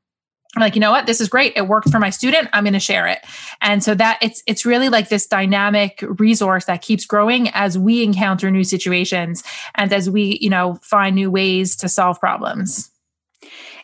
I'm 0.57 0.61
like, 0.61 0.75
you 0.75 0.81
know 0.81 0.91
what? 0.91 1.07
This 1.07 1.21
is 1.21 1.29
great. 1.29 1.53
It 1.57 1.69
worked 1.69 1.91
for 1.91 1.99
my 1.99 2.11
student. 2.11 2.49
I'm 2.53 2.65
going 2.65 2.75
to 2.75 2.81
share 2.81 3.07
it. 3.07 3.19
And 3.61 3.83
so 3.83 3.95
that 3.95 4.19
it's 4.23 4.43
it's 4.47 4.65
really 4.65 4.89
like 4.89 5.09
this 5.09 5.27
dynamic 5.27 6.05
resource 6.19 6.67
that 6.67 6.83
keeps 6.83 7.05
growing 7.05 7.49
as 7.51 7.79
we 7.79 8.03
encounter 8.03 8.51
new 8.51 8.65
situations 8.65 9.43
and 9.75 9.93
as 9.93 10.09
we, 10.09 10.39
you 10.41 10.51
know, 10.51 10.79
find 10.83 11.15
new 11.17 11.31
ways 11.31 11.77
to 11.77 11.89
solve 11.89 12.21
problems. 12.21 12.91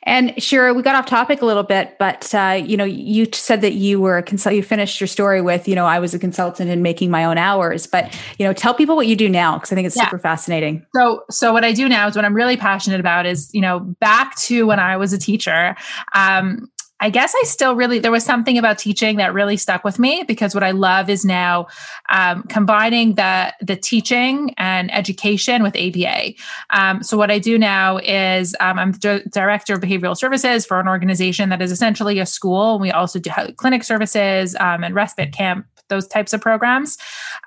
And 0.04 0.40
sure, 0.42 0.72
we 0.72 0.82
got 0.82 0.96
off 0.96 1.06
topic 1.06 1.42
a 1.42 1.46
little 1.46 1.62
bit, 1.62 1.96
but 1.98 2.34
uh, 2.34 2.62
you 2.64 2.76
know, 2.76 2.84
you 2.84 3.26
said 3.32 3.60
that 3.60 3.74
you 3.74 4.00
were 4.00 4.16
a 4.16 4.22
consult. 4.22 4.54
You 4.54 4.62
finished 4.62 5.00
your 5.00 5.08
story 5.08 5.42
with, 5.42 5.68
you 5.68 5.74
know, 5.74 5.84
I 5.84 5.98
was 5.98 6.14
a 6.14 6.18
consultant 6.18 6.70
in 6.70 6.80
making 6.80 7.10
my 7.10 7.24
own 7.24 7.36
hours. 7.36 7.86
But 7.86 8.18
you 8.38 8.46
know, 8.46 8.52
tell 8.54 8.72
people 8.72 8.96
what 8.96 9.06
you 9.06 9.16
do 9.16 9.28
now 9.28 9.56
because 9.56 9.72
I 9.72 9.74
think 9.74 9.86
it's 9.86 9.96
yeah. 9.96 10.04
super 10.04 10.18
fascinating. 10.18 10.86
So, 10.96 11.24
so 11.30 11.52
what 11.52 11.64
I 11.64 11.72
do 11.72 11.88
now 11.88 12.08
is 12.08 12.16
what 12.16 12.24
I'm 12.24 12.34
really 12.34 12.56
passionate 12.56 13.00
about 13.00 13.26
is, 13.26 13.50
you 13.52 13.60
know, 13.60 13.80
back 13.80 14.36
to 14.36 14.66
when 14.66 14.80
I 14.80 14.96
was 14.96 15.12
a 15.12 15.18
teacher. 15.18 15.76
Um, 16.14 16.70
I 17.00 17.10
guess 17.10 17.34
I 17.34 17.42
still 17.44 17.74
really, 17.74 17.98
there 17.98 18.10
was 18.10 18.24
something 18.24 18.58
about 18.58 18.78
teaching 18.78 19.16
that 19.16 19.32
really 19.32 19.56
stuck 19.56 19.84
with 19.84 19.98
me 19.98 20.22
because 20.26 20.54
what 20.54 20.62
I 20.62 20.70
love 20.72 21.08
is 21.08 21.24
now 21.24 21.66
um, 22.10 22.42
combining 22.44 23.14
the, 23.14 23.54
the 23.60 23.76
teaching 23.76 24.54
and 24.58 24.92
education 24.92 25.62
with 25.62 25.76
ABA. 25.76 26.34
Um, 26.70 27.02
so 27.02 27.16
what 27.16 27.30
I 27.30 27.38
do 27.38 27.58
now 27.58 27.98
is 27.98 28.54
um, 28.60 28.78
I'm 28.78 28.92
director 28.92 29.74
of 29.74 29.80
behavioral 29.80 30.16
services 30.16 30.66
for 30.66 30.78
an 30.78 30.88
organization 30.88 31.48
that 31.48 31.62
is 31.62 31.72
essentially 31.72 32.18
a 32.18 32.26
school. 32.26 32.78
We 32.78 32.90
also 32.90 33.18
do 33.18 33.30
clinic 33.56 33.84
services 33.84 34.54
um, 34.60 34.84
and 34.84 34.94
respite 34.94 35.32
camp 35.32 35.66
those 35.90 36.06
types 36.06 36.32
of 36.32 36.40
programs. 36.40 36.96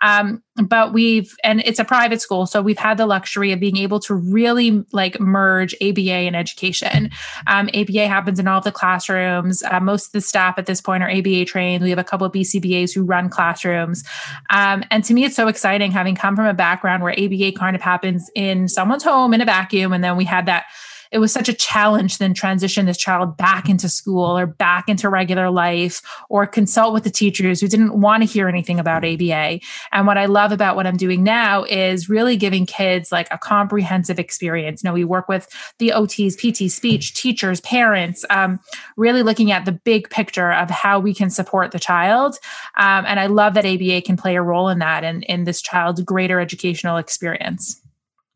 Um, 0.01 0.43
but 0.55 0.93
we've, 0.93 1.36
and 1.43 1.62
it's 1.65 1.79
a 1.79 1.86
private 1.86 2.22
school. 2.22 2.45
So 2.45 2.62
we've 2.62 2.77
had 2.77 2.98
the 2.98 3.05
luxury 3.05 3.51
of 3.51 3.60
being 3.60 3.77
able 3.77 4.00
to 4.01 4.13
really 4.13 4.86
like 4.91 5.19
merge 5.19 5.74
ABA 5.81 6.12
and 6.12 6.36
education. 6.36 7.10
Um, 7.48 7.69
ABA 7.74 8.07
happens 8.07 8.39
in 8.39 8.48
all 8.48 8.60
of 8.60 8.63
the 8.63 8.72
classrooms. 8.72 9.63
Uh, 9.63 9.79
most 9.79 10.07
of 10.07 10.12
the 10.12 10.22
staff 10.22 10.55
at 10.57 10.67
this 10.67 10.79
point 10.79 11.01
are 11.01 11.10
ABA 11.10 11.45
trained. 11.45 11.83
We 11.83 11.89
have 11.89 12.00
a 12.00 12.03
couple 12.03 12.27
of 12.27 12.33
BCBAs 12.33 12.93
who 12.93 13.03
run 13.03 13.29
classrooms. 13.29 14.03
Um, 14.51 14.83
and 14.91 15.03
to 15.05 15.13
me, 15.13 15.25
it's 15.25 15.36
so 15.36 15.48
exciting 15.48 15.91
having 15.91 16.15
come 16.15 16.36
from 16.36 16.45
a 16.45 16.53
background 16.53 17.01
where 17.01 17.13
ABA 17.13 17.53
kind 17.53 17.75
of 17.75 17.81
happens 17.81 18.29
in 18.36 18.67
someone's 18.67 19.03
home 19.03 19.33
in 19.33 19.41
a 19.41 19.45
vacuum. 19.45 19.91
And 19.91 20.03
then 20.03 20.17
we 20.17 20.25
had 20.25 20.45
that 20.45 20.65
it 21.13 21.20
was 21.20 21.32
such 21.32 21.48
a 21.48 21.53
challenge 21.53 22.17
then 22.17 22.34
transition 22.34 22.88
this 22.88 22.98
child 22.98 23.38
back 23.38 23.70
into 23.70 23.88
school 23.88 24.38
or 24.38 24.48
back 24.48 24.89
into 24.89 25.08
regular 25.08 25.51
life 25.51 26.01
or 26.27 26.48
consult 26.48 26.91
with 26.91 27.03
the 27.03 27.12
teachers 27.12 27.62
who 27.62 27.67
didn't 27.67 28.01
want 28.01 28.24
to 28.24 28.27
hear 28.27 28.50
anything 28.50 28.79
about 28.79 29.05
ABA. 29.05 29.60
And 29.91 30.08
what 30.08 30.17
I 30.17 30.25
love 30.25 30.51
about 30.51 30.75
what 30.75 30.88
I'm 30.88 30.98
doing 30.98 31.24
now 31.24 31.65
is 31.65 32.10
really 32.10 32.36
giving 32.36 32.65
kids 32.65 33.12
like 33.12 33.27
a 33.29 33.38
comprehensive 33.38 34.17
experience. 34.17 34.84
You 34.84 34.89
know, 34.89 34.93
we 34.93 35.03
work 35.03 35.27
with 35.27 35.48
the 35.77 35.89
OTs, 35.89 36.36
PT, 36.36 36.72
speech, 36.72 37.13
teachers, 37.13 37.62
parents, 37.62 38.25
um, 38.32 38.60
really 38.98 39.22
looking 39.22 39.51
at 39.51 39.65
the 39.65 39.72
big 39.72 40.10
picture 40.10 40.51
of 40.51 40.72
how 40.72 41.00
we 41.00 41.13
can 41.13 41.29
support 41.29 41.72
the 41.72 41.79
child. 41.79 42.39
Um, 42.77 43.05
and 43.05 43.20
I 43.20 43.27
love 43.27 43.53
that 43.53 43.65
ABA 43.67 44.01
can 44.01 44.17
play 44.17 44.36
a 44.36 44.41
role 44.41 44.67
in 44.67 44.79
that 44.79 45.03
and 45.03 45.24
in 45.25 45.43
this 45.43 45.62
child's 45.62 46.01
greater 46.01 46.39
educational 46.39 46.98
experience. 46.98 47.82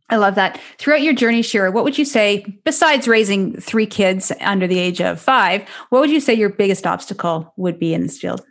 I 0.10 0.16
love 0.16 0.36
that. 0.36 0.60
Throughout 0.78 1.02
your 1.02 1.14
journey, 1.14 1.42
Shira, 1.42 1.72
what 1.72 1.84
would 1.84 1.98
you 1.98 2.06
say, 2.06 2.46
besides 2.64 3.08
raising 3.08 3.60
three 3.60 3.86
kids 3.86 4.32
under 4.40 4.66
the 4.66 4.80
age 4.80 5.02
of 5.02 5.20
five, 5.20 5.68
what 5.90 6.00
would 6.00 6.10
you 6.10 6.22
say 6.22 6.34
your 6.34 6.50
biggest 6.50 6.88
obstacle 6.88 7.54
would 7.58 7.78
be 7.78 7.94
in 7.94 8.04
this 8.04 8.18
field? 8.18 8.42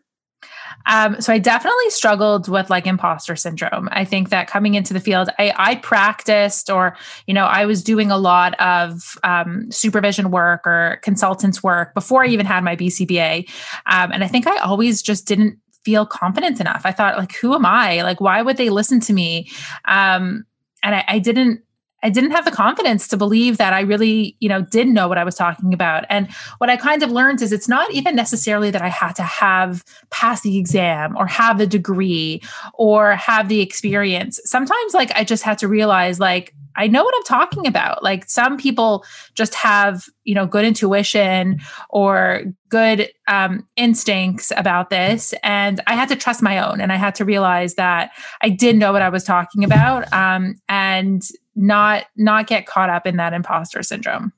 Um, 0.84 1.20
so 1.20 1.32
I 1.32 1.38
definitely 1.38 1.90
struggled 1.90 2.48
with 2.48 2.70
like 2.70 2.86
imposter 2.86 3.34
syndrome. 3.36 3.88
I 3.90 4.04
think 4.04 4.28
that 4.28 4.46
coming 4.46 4.74
into 4.74 4.94
the 4.94 5.00
field, 5.00 5.30
I, 5.38 5.52
I 5.56 5.74
practiced 5.76 6.70
or, 6.70 6.96
you 7.26 7.34
know, 7.34 7.44
I 7.44 7.66
was 7.66 7.82
doing 7.82 8.10
a 8.10 8.18
lot 8.18 8.54
of 8.60 9.18
um, 9.24 9.70
supervision 9.72 10.30
work 10.30 10.66
or 10.66 11.00
consultants 11.02 11.62
work 11.62 11.92
before 11.94 12.24
I 12.24 12.28
even 12.28 12.46
had 12.46 12.62
my 12.62 12.76
BCBA. 12.76 13.48
Um, 13.86 14.12
and 14.12 14.22
I 14.22 14.28
think 14.28 14.46
I 14.46 14.58
always 14.58 15.02
just 15.02 15.26
didn't 15.26 15.58
feel 15.84 16.06
confident 16.06 16.60
enough. 16.60 16.82
I 16.84 16.92
thought 16.92 17.18
like, 17.18 17.34
who 17.34 17.54
am 17.54 17.66
I? 17.66 18.02
Like, 18.02 18.20
why 18.20 18.42
would 18.42 18.56
they 18.56 18.70
listen 18.70 19.00
to 19.00 19.12
me? 19.12 19.50
Um, 19.86 20.44
and 20.82 20.94
I, 20.94 21.04
I 21.08 21.18
didn't 21.18 21.62
I 22.06 22.08
didn't 22.08 22.30
have 22.30 22.44
the 22.44 22.52
confidence 22.52 23.08
to 23.08 23.16
believe 23.16 23.56
that 23.56 23.72
I 23.72 23.80
really, 23.80 24.36
you 24.38 24.48
know, 24.48 24.62
did 24.62 24.86
know 24.86 25.08
what 25.08 25.18
I 25.18 25.24
was 25.24 25.34
talking 25.34 25.74
about. 25.74 26.04
And 26.08 26.30
what 26.58 26.70
I 26.70 26.76
kind 26.76 27.02
of 27.02 27.10
learned 27.10 27.42
is 27.42 27.50
it's 27.50 27.68
not 27.68 27.90
even 27.90 28.14
necessarily 28.14 28.70
that 28.70 28.80
I 28.80 28.88
had 28.88 29.14
to 29.14 29.24
have 29.24 29.84
pass 30.10 30.42
the 30.42 30.56
exam 30.56 31.16
or 31.16 31.26
have 31.26 31.58
the 31.58 31.66
degree 31.66 32.40
or 32.74 33.16
have 33.16 33.48
the 33.48 33.60
experience. 33.60 34.38
Sometimes 34.44 34.94
like 34.94 35.10
I 35.16 35.24
just 35.24 35.42
had 35.42 35.58
to 35.58 35.66
realize 35.66 36.20
like 36.20 36.54
I 36.76 36.86
know 36.86 37.02
what 37.02 37.14
I'm 37.16 37.24
talking 37.24 37.66
about. 37.66 38.04
Like 38.04 38.30
some 38.30 38.56
people 38.56 39.04
just 39.34 39.54
have, 39.56 40.06
you 40.22 40.34
know, 40.34 40.46
good 40.46 40.64
intuition 40.64 41.58
or 41.90 42.42
good 42.68 43.10
um, 43.26 43.66
instincts 43.76 44.52
about 44.56 44.90
this. 44.90 45.34
And 45.42 45.80
I 45.88 45.94
had 45.94 46.08
to 46.10 46.16
trust 46.16 46.40
my 46.42 46.58
own. 46.58 46.80
And 46.80 46.92
I 46.92 46.96
had 46.96 47.16
to 47.16 47.24
realize 47.24 47.74
that 47.74 48.10
I 48.42 48.50
did 48.50 48.76
know 48.76 48.92
what 48.92 49.02
I 49.02 49.08
was 49.08 49.24
talking 49.24 49.64
about 49.64 50.12
um, 50.12 50.54
and 50.68 51.22
not 51.56 52.04
not 52.16 52.46
get 52.46 52.66
caught 52.66 52.90
up 52.90 53.06
in 53.06 53.16
that 53.16 53.32
imposter 53.32 53.82
syndrome. 53.82 54.32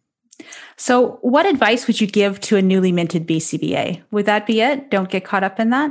So, 0.76 1.18
what 1.22 1.46
advice 1.46 1.86
would 1.86 2.00
you 2.00 2.06
give 2.06 2.40
to 2.42 2.56
a 2.56 2.62
newly 2.62 2.92
minted 2.92 3.26
BCBA? 3.26 4.02
Would 4.12 4.26
that 4.26 4.46
be 4.46 4.60
it? 4.60 4.90
Don't 4.90 5.10
get 5.10 5.24
caught 5.24 5.44
up 5.44 5.58
in 5.58 5.70
that? 5.70 5.90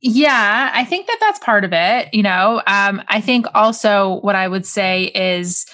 Yeah, 0.00 0.70
I 0.74 0.84
think 0.84 1.06
that 1.06 1.18
that's 1.20 1.38
part 1.40 1.64
of 1.64 1.72
it. 1.72 2.08
You 2.12 2.22
know, 2.22 2.62
um, 2.66 3.02
I 3.08 3.20
think 3.20 3.46
also 3.54 4.20
what 4.20 4.36
I 4.36 4.46
would 4.46 4.66
say 4.66 5.04
is 5.14 5.66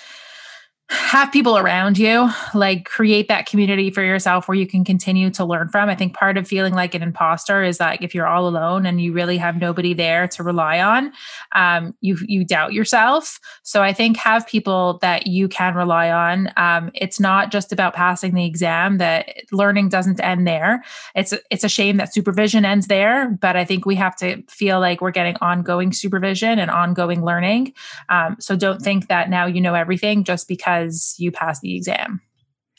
have 0.94 1.32
people 1.32 1.58
around 1.58 1.98
you 1.98 2.28
like 2.54 2.84
create 2.84 3.28
that 3.28 3.46
community 3.46 3.90
for 3.90 4.02
yourself 4.02 4.48
where 4.48 4.56
you 4.56 4.66
can 4.66 4.84
continue 4.84 5.30
to 5.30 5.44
learn 5.44 5.68
from. 5.68 5.88
I 5.88 5.94
think 5.94 6.14
part 6.14 6.36
of 6.36 6.46
feeling 6.48 6.74
like 6.74 6.94
an 6.94 7.02
imposter 7.02 7.62
is 7.62 7.78
that 7.78 8.02
if 8.02 8.14
you're 8.14 8.26
all 8.26 8.48
alone 8.48 8.86
and 8.86 9.00
you 9.00 9.12
really 9.12 9.36
have 9.36 9.56
nobody 9.56 9.94
there 9.94 10.28
to 10.28 10.42
rely 10.42 10.80
on 10.80 11.12
um, 11.54 11.94
you 12.00 12.16
you 12.26 12.44
doubt 12.44 12.72
yourself. 12.72 13.38
So 13.62 13.82
i 13.82 13.92
think 13.92 14.16
have 14.16 14.46
people 14.46 14.98
that 15.02 15.26
you 15.26 15.48
can 15.48 15.74
rely 15.74 16.10
on. 16.10 16.50
Um, 16.56 16.90
it's 16.94 17.20
not 17.20 17.50
just 17.50 17.72
about 17.72 17.94
passing 17.94 18.34
the 18.34 18.46
exam 18.46 18.98
that 18.98 19.34
learning 19.52 19.88
doesn't 19.88 20.20
end 20.20 20.46
there. 20.46 20.84
It's 21.14 21.34
it's 21.50 21.64
a 21.64 21.68
shame 21.68 21.96
that 21.98 22.12
supervision 22.12 22.64
ends 22.64 22.86
there 22.86 23.28
but 23.40 23.56
i 23.56 23.64
think 23.64 23.86
we 23.86 23.94
have 23.94 24.16
to 24.16 24.42
feel 24.48 24.80
like 24.80 25.00
we're 25.00 25.10
getting 25.10 25.36
ongoing 25.40 25.92
supervision 25.92 26.58
and 26.58 26.70
ongoing 26.70 27.24
learning. 27.24 27.72
Um, 28.08 28.36
so 28.38 28.56
don't 28.56 28.80
think 28.80 29.08
that 29.08 29.30
now 29.30 29.46
you 29.46 29.60
know 29.60 29.74
everything 29.74 30.24
just 30.24 30.48
because 30.48 30.83
because 30.84 31.14
you 31.18 31.32
pass 31.32 31.60
the 31.60 31.76
exam. 31.76 32.20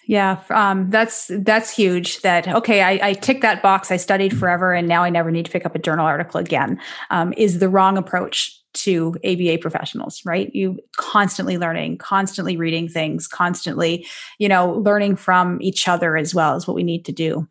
Yeah, 0.07 0.39
um, 0.51 0.91
that's 0.91 1.31
that's 1.39 1.71
huge. 1.71 2.21
That 2.21 2.47
okay, 2.47 2.83
I, 2.83 3.09
I 3.09 3.13
tick 3.13 3.41
that 3.41 3.63
box. 3.63 3.89
I 3.89 3.97
studied 3.97 4.37
forever, 4.37 4.71
and 4.71 4.87
now 4.87 5.03
I 5.03 5.09
never 5.09 5.31
need 5.31 5.45
to 5.45 5.51
pick 5.51 5.65
up 5.65 5.73
a 5.73 5.79
journal 5.79 6.05
article 6.05 6.39
again. 6.39 6.79
Um, 7.09 7.33
is 7.37 7.57
the 7.57 7.69
wrong 7.69 7.97
approach 7.97 8.61
to 8.73 9.15
ABA 9.25 9.57
professionals, 9.61 10.21
right? 10.23 10.53
You 10.53 10.77
constantly 10.97 11.57
learning, 11.57 11.97
constantly 11.97 12.55
reading 12.55 12.87
things, 12.87 13.27
constantly, 13.27 14.05
you 14.37 14.49
know, 14.49 14.73
learning 14.73 15.15
from 15.15 15.59
each 15.61 15.87
other 15.87 16.17
as 16.17 16.35
well 16.35 16.55
is 16.55 16.67
what 16.67 16.75
we 16.75 16.83
need 16.83 17.05
to 17.05 17.13
do. 17.13 17.47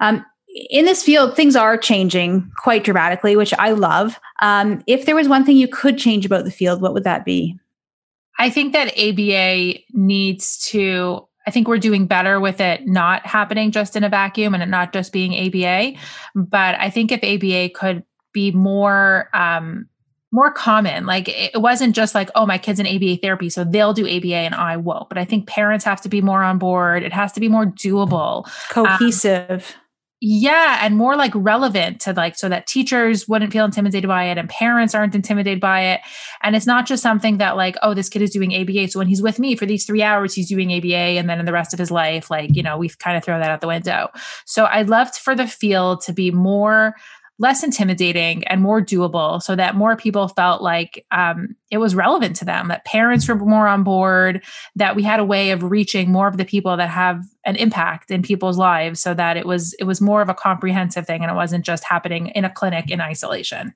Um, 0.00 0.24
in 0.68 0.84
this 0.84 1.02
field, 1.02 1.34
things 1.34 1.56
are 1.56 1.78
changing 1.78 2.50
quite 2.58 2.84
dramatically, 2.84 3.36
which 3.36 3.54
I 3.54 3.70
love. 3.70 4.20
Um, 4.42 4.82
if 4.86 5.06
there 5.06 5.16
was 5.16 5.28
one 5.28 5.44
thing 5.44 5.56
you 5.56 5.68
could 5.68 5.96
change 5.96 6.26
about 6.26 6.44
the 6.44 6.50
field, 6.50 6.82
what 6.82 6.92
would 6.92 7.04
that 7.04 7.24
be? 7.24 7.58
I 8.40 8.48
think 8.50 8.72
that 8.72 8.98
ABA 8.98 9.80
needs 9.92 10.58
to 10.70 11.26
I 11.46 11.50
think 11.50 11.68
we're 11.68 11.78
doing 11.78 12.06
better 12.06 12.38
with 12.38 12.60
it 12.60 12.86
not 12.86 13.26
happening 13.26 13.70
just 13.70 13.96
in 13.96 14.04
a 14.04 14.08
vacuum 14.08 14.54
and 14.54 14.62
it 14.62 14.68
not 14.68 14.92
just 14.92 15.12
being 15.12 15.34
ABA. 15.34 15.98
But 16.34 16.76
I 16.78 16.90
think 16.90 17.10
if 17.12 17.24
ABA 17.24 17.70
could 17.70 18.04
be 18.32 18.50
more 18.52 19.28
um, 19.34 19.88
more 20.32 20.52
common, 20.52 21.06
like 21.06 21.28
it 21.28 21.60
wasn't 21.60 21.96
just 21.96 22.14
like, 22.14 22.30
oh, 22.34 22.46
my 22.46 22.56
kid's 22.56 22.78
in 22.78 22.86
ABA 22.86 23.16
therapy, 23.16 23.50
so 23.50 23.64
they'll 23.64 23.92
do 23.92 24.06
ABA 24.06 24.36
and 24.36 24.54
I 24.54 24.76
won't. 24.76 25.08
But 25.08 25.18
I 25.18 25.24
think 25.24 25.48
parents 25.48 25.84
have 25.84 26.00
to 26.02 26.08
be 26.08 26.20
more 26.20 26.42
on 26.42 26.58
board. 26.58 27.02
It 27.02 27.12
has 27.12 27.32
to 27.32 27.40
be 27.40 27.48
more 27.48 27.66
doable, 27.66 28.48
cohesive. 28.70 29.74
Um, 29.76 29.80
yeah 30.20 30.78
and 30.82 30.96
more 30.96 31.16
like 31.16 31.32
relevant 31.34 32.00
to 32.00 32.12
like 32.12 32.36
so 32.36 32.48
that 32.48 32.66
teachers 32.66 33.26
wouldn't 33.26 33.52
feel 33.52 33.64
intimidated 33.64 34.06
by 34.06 34.24
it 34.24 34.36
and 34.36 34.50
parents 34.50 34.94
aren't 34.94 35.14
intimidated 35.14 35.60
by 35.60 35.80
it. 35.80 36.00
And 36.42 36.54
it's 36.54 36.66
not 36.66 36.86
just 36.86 37.02
something 37.02 37.38
that 37.38 37.56
like 37.56 37.76
oh 37.82 37.94
this 37.94 38.08
kid 38.10 38.22
is 38.22 38.30
doing 38.30 38.54
aba 38.54 38.88
so 38.88 38.98
when 38.98 39.08
he's 39.08 39.22
with 39.22 39.38
me 39.38 39.56
for 39.56 39.64
these 39.64 39.86
three 39.86 40.02
hours 40.02 40.34
he's 40.34 40.48
doing 40.48 40.72
aba 40.72 40.94
and 40.94 41.28
then 41.28 41.40
in 41.40 41.46
the 41.46 41.52
rest 41.52 41.72
of 41.72 41.78
his 41.78 41.90
life 41.90 42.30
like 42.30 42.54
you 42.54 42.62
know 42.62 42.76
we've 42.76 42.98
kind 42.98 43.16
of 43.16 43.24
throw 43.24 43.38
that 43.38 43.50
out 43.50 43.60
the 43.60 43.66
window. 43.66 44.08
So 44.44 44.66
i'd 44.66 44.90
love 44.90 45.14
for 45.16 45.34
the 45.34 45.46
field 45.46 46.02
to 46.02 46.12
be 46.12 46.30
more 46.30 46.94
less 47.40 47.64
intimidating 47.64 48.46
and 48.48 48.60
more 48.60 48.82
doable 48.82 49.42
so 49.42 49.56
that 49.56 49.74
more 49.74 49.96
people 49.96 50.28
felt 50.28 50.60
like 50.60 51.06
um, 51.10 51.56
it 51.70 51.78
was 51.78 51.94
relevant 51.94 52.36
to 52.36 52.44
them, 52.44 52.68
that 52.68 52.84
parents 52.84 53.26
were 53.26 53.34
more 53.34 53.66
on 53.66 53.82
board, 53.82 54.44
that 54.76 54.94
we 54.94 55.02
had 55.02 55.18
a 55.18 55.24
way 55.24 55.50
of 55.50 55.62
reaching 55.64 56.12
more 56.12 56.28
of 56.28 56.36
the 56.36 56.44
people 56.44 56.76
that 56.76 56.90
have 56.90 57.24
an 57.46 57.56
impact 57.56 58.10
in 58.10 58.22
people's 58.22 58.58
lives 58.58 59.00
so 59.00 59.14
that 59.14 59.38
it 59.38 59.46
was 59.46 59.74
it 59.78 59.84
was 59.84 60.02
more 60.02 60.20
of 60.20 60.28
a 60.28 60.34
comprehensive 60.34 61.06
thing 61.06 61.22
and 61.22 61.32
it 61.32 61.34
wasn't 61.34 61.64
just 61.64 61.82
happening 61.82 62.28
in 62.28 62.44
a 62.44 62.50
clinic 62.50 62.90
in 62.90 63.00
isolation. 63.00 63.74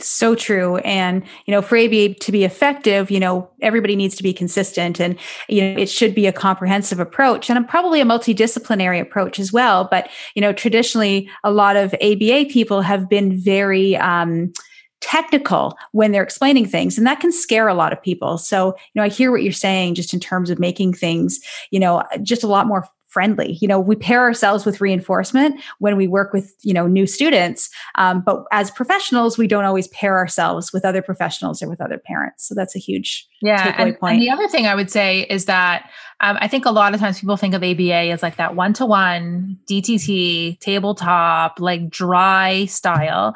So 0.00 0.34
true. 0.34 0.78
And, 0.78 1.22
you 1.46 1.52
know, 1.52 1.62
for 1.62 1.78
ABA 1.78 2.14
to 2.14 2.32
be 2.32 2.44
effective, 2.44 3.10
you 3.10 3.20
know, 3.20 3.48
everybody 3.62 3.94
needs 3.94 4.16
to 4.16 4.24
be 4.24 4.32
consistent 4.32 5.00
and, 5.00 5.16
you 5.48 5.60
know, 5.60 5.80
it 5.80 5.88
should 5.88 6.14
be 6.14 6.26
a 6.26 6.32
comprehensive 6.32 6.98
approach 6.98 7.48
and 7.48 7.68
probably 7.68 8.00
a 8.00 8.04
multidisciplinary 8.04 9.00
approach 9.00 9.38
as 9.38 9.52
well. 9.52 9.86
But, 9.88 10.08
you 10.34 10.42
know, 10.42 10.52
traditionally, 10.52 11.30
a 11.44 11.52
lot 11.52 11.76
of 11.76 11.94
ABA 12.02 12.46
people 12.50 12.80
have 12.80 13.08
been 13.08 13.38
very, 13.38 13.96
um, 13.96 14.52
technical 15.00 15.76
when 15.92 16.12
they're 16.12 16.22
explaining 16.22 16.64
things 16.64 16.96
and 16.96 17.06
that 17.06 17.20
can 17.20 17.30
scare 17.30 17.68
a 17.68 17.74
lot 17.74 17.92
of 17.92 18.00
people 18.00 18.38
so 18.38 18.68
you 18.68 18.72
know 18.94 19.02
i 19.02 19.08
hear 19.08 19.30
what 19.30 19.42
you're 19.42 19.52
saying 19.52 19.94
just 19.94 20.14
in 20.14 20.20
terms 20.20 20.48
of 20.48 20.58
making 20.58 20.94
things 20.94 21.40
you 21.70 21.78
know 21.78 22.02
just 22.22 22.42
a 22.42 22.46
lot 22.46 22.66
more 22.66 22.88
friendly. 23.14 23.56
You 23.60 23.68
know 23.68 23.78
we 23.78 23.94
pair 23.94 24.20
ourselves 24.20 24.66
with 24.66 24.80
reinforcement 24.80 25.60
when 25.78 25.96
we 25.96 26.08
work 26.08 26.32
with 26.32 26.52
you 26.62 26.74
know 26.74 26.88
new 26.88 27.06
students 27.06 27.70
um, 27.94 28.22
but 28.26 28.44
as 28.50 28.72
professionals 28.72 29.38
we 29.38 29.46
don't 29.46 29.64
always 29.64 29.86
pair 29.88 30.18
ourselves 30.18 30.72
with 30.72 30.84
other 30.84 31.00
professionals 31.00 31.62
or 31.62 31.68
with 31.68 31.80
other 31.80 31.96
parents. 31.96 32.48
So 32.48 32.56
that's 32.56 32.74
a 32.74 32.80
huge 32.80 33.28
yeah 33.40 33.74
and, 33.78 33.96
and, 34.02 34.20
the 34.20 34.30
other 34.30 34.48
thing 34.48 34.66
i 34.66 34.74
would 34.74 34.90
say 34.90 35.20
is 35.30 35.44
that 35.44 35.90
um, 36.20 36.36
i 36.40 36.48
think 36.48 36.66
a 36.66 36.70
lot 36.70 36.94
of 36.94 37.00
times 37.00 37.20
people 37.20 37.36
think 37.36 37.54
of 37.54 37.62
aba 37.62 38.10
as 38.10 38.22
like 38.22 38.36
that 38.36 38.56
one-to-one 38.56 39.56
dtt 39.70 40.58
tabletop 40.58 41.60
like 41.60 41.88
dry 41.88 42.64
style. 42.64 43.34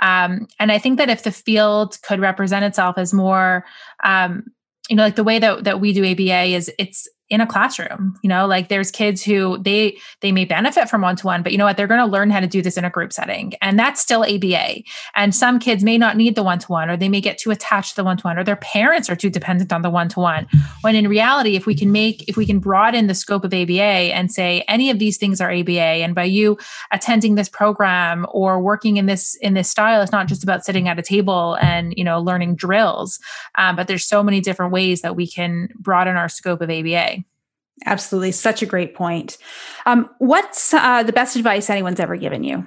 Um, 0.00 0.48
and 0.58 0.72
i 0.72 0.78
think 0.78 0.98
that 0.98 1.08
if 1.08 1.22
the 1.22 1.30
field 1.32 1.98
could 2.02 2.20
represent 2.20 2.64
itself 2.64 2.98
as 2.98 3.12
more 3.12 3.64
um, 4.02 4.44
you 4.88 4.96
know 4.96 5.04
like 5.04 5.16
the 5.16 5.24
way 5.24 5.38
that, 5.38 5.64
that 5.64 5.80
we 5.80 5.92
do 5.92 6.04
aba 6.04 6.44
is 6.44 6.70
it's 6.78 7.08
in 7.30 7.40
a 7.40 7.46
classroom 7.46 8.18
you 8.22 8.28
know 8.28 8.46
like 8.46 8.68
there's 8.68 8.90
kids 8.90 9.22
who 9.22 9.56
they 9.58 9.96
they 10.20 10.32
may 10.32 10.44
benefit 10.44 10.88
from 10.88 11.00
one-to-one 11.00 11.42
but 11.42 11.52
you 11.52 11.58
know 11.58 11.64
what? 11.64 11.76
They're 11.76 11.86
going 11.86 12.00
to 12.00 12.06
learn 12.06 12.30
how 12.30 12.40
to 12.40 12.46
do 12.46 12.60
this 12.60 12.76
in 12.76 12.84
a 12.84 12.90
group 12.90 13.12
setting 13.12 13.54
and 13.62 13.78
that's 13.78 14.00
still 14.00 14.22
aba 14.22 14.82
and 15.14 15.34
some 15.34 15.58
kids 15.58 15.82
may 15.82 15.96
not 15.96 16.16
need 16.16 16.34
the 16.34 16.42
one-to-one 16.42 16.90
or 16.90 16.96
they 16.96 17.08
may 17.08 17.20
get 17.20 17.38
too 17.38 17.50
attached 17.50 17.90
to 17.90 17.96
the 17.96 18.04
one-to-one 18.04 18.38
or 18.38 18.44
their 18.44 18.56
parents 18.56 19.08
are 19.08 19.16
too 19.16 19.30
dependent 19.30 19.72
on 19.72 19.82
the 19.82 19.90
one-to-one 19.90 20.46
when 20.82 20.94
in 20.94 21.08
reality 21.08 21.56
if 21.56 21.66
we 21.66 21.74
can 21.74 21.92
make 21.92 22.28
if 22.28 22.36
we 22.36 22.46
can 22.46 22.58
broaden 22.58 23.06
the 23.06 23.14
scope 23.14 23.44
of 23.44 23.52
aba 23.52 23.72
and 23.80 24.30
say 24.30 24.64
any 24.68 24.90
of 24.90 24.98
these 24.98 25.16
things 25.16 25.40
are 25.40 25.50
aba 25.50 25.80
and 25.80 26.14
by 26.14 26.24
you 26.24 26.58
attending 26.92 27.34
this 27.34 27.48
program 27.48 28.26
or 28.30 28.60
working 28.60 28.96
in 28.96 29.06
this 29.06 29.34
in 29.36 29.54
this 29.54 29.70
style 29.70 30.02
it's 30.02 30.12
not 30.12 30.26
just 30.26 30.42
about 30.42 30.64
sitting 30.64 30.88
at 30.88 30.98
a 30.98 31.02
table 31.02 31.56
and 31.60 31.94
you 31.96 32.04
know 32.04 32.20
learning 32.20 32.54
drills 32.54 33.18
um, 33.58 33.76
but 33.76 33.86
there's 33.86 34.04
so 34.04 34.22
many 34.22 34.40
different 34.40 34.72
ways 34.72 35.02
that 35.02 35.16
we 35.16 35.26
can 35.26 35.68
broaden 35.78 36.16
our 36.16 36.28
scope 36.28 36.60
of 36.60 36.70
aba 36.70 37.24
Absolutely. 37.86 38.32
Such 38.32 38.62
a 38.62 38.66
great 38.66 38.94
point. 38.94 39.38
Um, 39.86 40.10
what's 40.18 40.74
uh, 40.74 41.02
the 41.02 41.12
best 41.12 41.36
advice 41.36 41.70
anyone's 41.70 41.98
ever 41.98 42.16
given 42.16 42.44
you? 42.44 42.66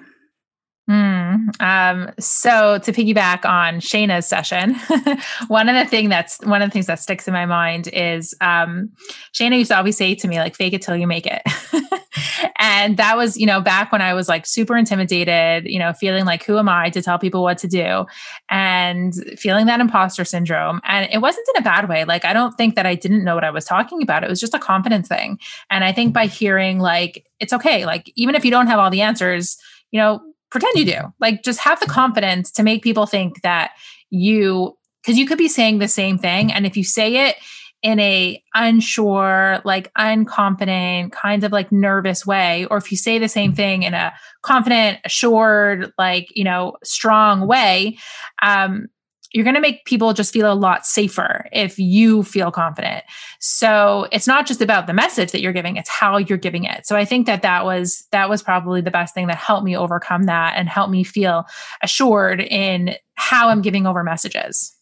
Mm, 0.90 1.62
um, 1.62 2.12
so 2.20 2.78
to 2.80 2.92
piggyback 2.92 3.46
on 3.46 3.76
Shayna's 3.76 4.28
session, 4.28 4.76
one 5.48 5.70
of 5.70 5.76
the 5.76 5.90
thing 5.90 6.10
that's 6.10 6.40
one 6.42 6.62
of 6.62 6.70
the 6.70 6.74
things 6.74 6.88
that 6.88 7.00
sticks 7.00 7.26
in 7.26 7.34
my 7.34 7.46
mind 7.46 7.88
is 7.94 8.36
um, 8.42 8.92
Shayna 9.34 9.58
used 9.58 9.72
to 9.72 9.78
always 9.78 9.96
say 9.96 10.14
to 10.14 10.28
me 10.28 10.40
like, 10.40 10.58
"Fake 10.58 10.74
it 10.74 10.82
till 10.82 10.98
you 10.98 11.08
make 11.08 11.26
it," 11.26 11.42
and 12.60 12.98
that 12.98 13.16
was 13.16 13.38
you 13.38 13.46
know 13.46 13.62
back 13.62 13.94
when 13.94 14.02
I 14.02 14.14
was 14.14 14.28
like 14.28 14.46
super 14.46 14.76
intimidated, 14.76 15.68
you 15.68 15.80
know, 15.80 15.94
feeling 15.94 16.26
like 16.26 16.44
who 16.44 16.58
am 16.58 16.68
I 16.68 16.90
to 16.90 17.02
tell 17.02 17.18
people 17.18 17.44
what 17.44 17.60
to 17.60 17.68
do, 17.70 18.06
and 18.50 19.14
feeling 19.40 19.68
that 19.68 19.80
imposter 19.80 20.26
syndrome. 20.26 20.82
And 20.84 21.08
it 21.14 21.20
wasn't 21.20 21.48
in 21.56 21.62
a 21.62 21.64
bad 21.64 21.88
way. 21.88 22.04
Like 22.04 22.26
I 22.26 22.34
don't 22.34 22.56
think 22.58 22.76
that 22.76 22.86
I 22.86 22.96
didn't 22.96 23.24
know 23.24 23.36
what 23.36 23.46
I 23.46 23.52
was 23.52 23.64
talking 23.64 24.04
about. 24.04 24.26
It 24.26 24.30
was 24.30 24.42
just 24.42 24.54
a 24.54 24.60
confidence 24.60 25.08
thing. 25.08 25.40
And 25.70 25.86
I 25.86 25.94
think 25.94 26.14
by 26.14 26.26
hearing 26.26 26.80
like 26.80 27.26
it's 27.40 27.54
okay, 27.54 27.86
like 27.86 28.12
even 28.18 28.36
if 28.36 28.44
you 28.44 28.52
don't 28.52 28.68
have 28.68 28.80
all 28.80 28.90
the 28.90 29.02
answers, 29.02 29.58
you 29.92 30.02
know 30.02 30.20
pretend 30.54 30.76
you 30.76 30.86
do. 30.86 31.14
Like 31.20 31.44
just 31.44 31.60
have 31.60 31.80
the 31.80 31.88
confidence 31.88 32.52
to 32.52 32.64
make 32.64 32.84
people 32.84 33.08
think 33.08 33.42
that 33.42 33.72
you 34.12 34.78
because 35.02 35.18
you 35.18 35.26
could 35.26 35.40
be 35.40 35.50
saying 35.50 35.80
the 35.80 35.88
same 35.88 36.18
thing 36.18 36.54
and 36.54 36.66
if 36.66 36.78
you 36.78 36.84
say 36.84 37.28
it 37.28 37.36
in 37.82 38.00
a 38.00 38.42
unsure 38.54 39.62
like 39.66 39.92
unconfident 39.96 41.12
kind 41.12 41.44
of 41.44 41.52
like 41.52 41.72
nervous 41.72 42.26
way 42.26 42.66
or 42.70 42.78
if 42.78 42.92
you 42.92 42.96
say 42.96 43.18
the 43.18 43.28
same 43.28 43.54
thing 43.54 43.82
in 43.84 43.96
a 43.96 44.14
confident 44.44 45.00
assured 45.04 45.92
like 45.98 46.28
you 46.36 46.44
know 46.44 46.78
strong 46.84 47.48
way 47.48 47.98
um 48.44 48.88
you're 49.34 49.44
going 49.44 49.56
to 49.56 49.62
make 49.62 49.84
people 49.86 50.14
just 50.14 50.32
feel 50.32 50.52
a 50.52 50.54
lot 50.54 50.86
safer 50.86 51.48
if 51.52 51.78
you 51.80 52.24
feel 52.24 52.52
confident. 52.52 53.04
So 53.40 54.08
it's 54.12 54.28
not 54.28 54.46
just 54.46 54.62
about 54.62 54.86
the 54.88 54.94
message 54.94 55.32
that 55.32 55.42
you're 55.42 55.54
giving, 55.54 55.76
it's 55.76 55.90
how 55.90 56.18
you're 56.18 56.38
giving 56.38 56.64
it. 56.64 56.86
So 56.86 56.96
I 56.96 57.04
think 57.04 57.26
that 57.26 57.42
that 57.42 57.66
was 57.66 58.06
that 58.12 58.30
was 58.30 58.44
probably 58.44 58.80
the 58.82 58.92
best 58.92 59.14
thing 59.14 59.28
that 59.28 59.38
helped 59.38 59.66
me 59.66 59.76
overcome 59.76 60.24
that 60.24 60.54
and 60.56 60.70
help 60.70 60.90
me 60.90 61.04
feel 61.04 61.46
assured 61.82 62.42
in 62.42 62.96
how 63.16 63.50
I'm 63.50 63.62
giving 63.62 63.88
over 63.88 64.04
messages. 64.04 64.74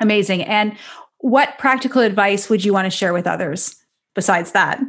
Amazing. 0.00 0.42
And 0.42 0.76
what 1.18 1.58
practical 1.58 2.00
advice 2.00 2.48
would 2.48 2.64
you 2.64 2.72
want 2.72 2.86
to 2.86 2.96
share 2.96 3.12
with 3.12 3.26
others 3.26 3.76
besides 4.14 4.52
that? 4.52 4.80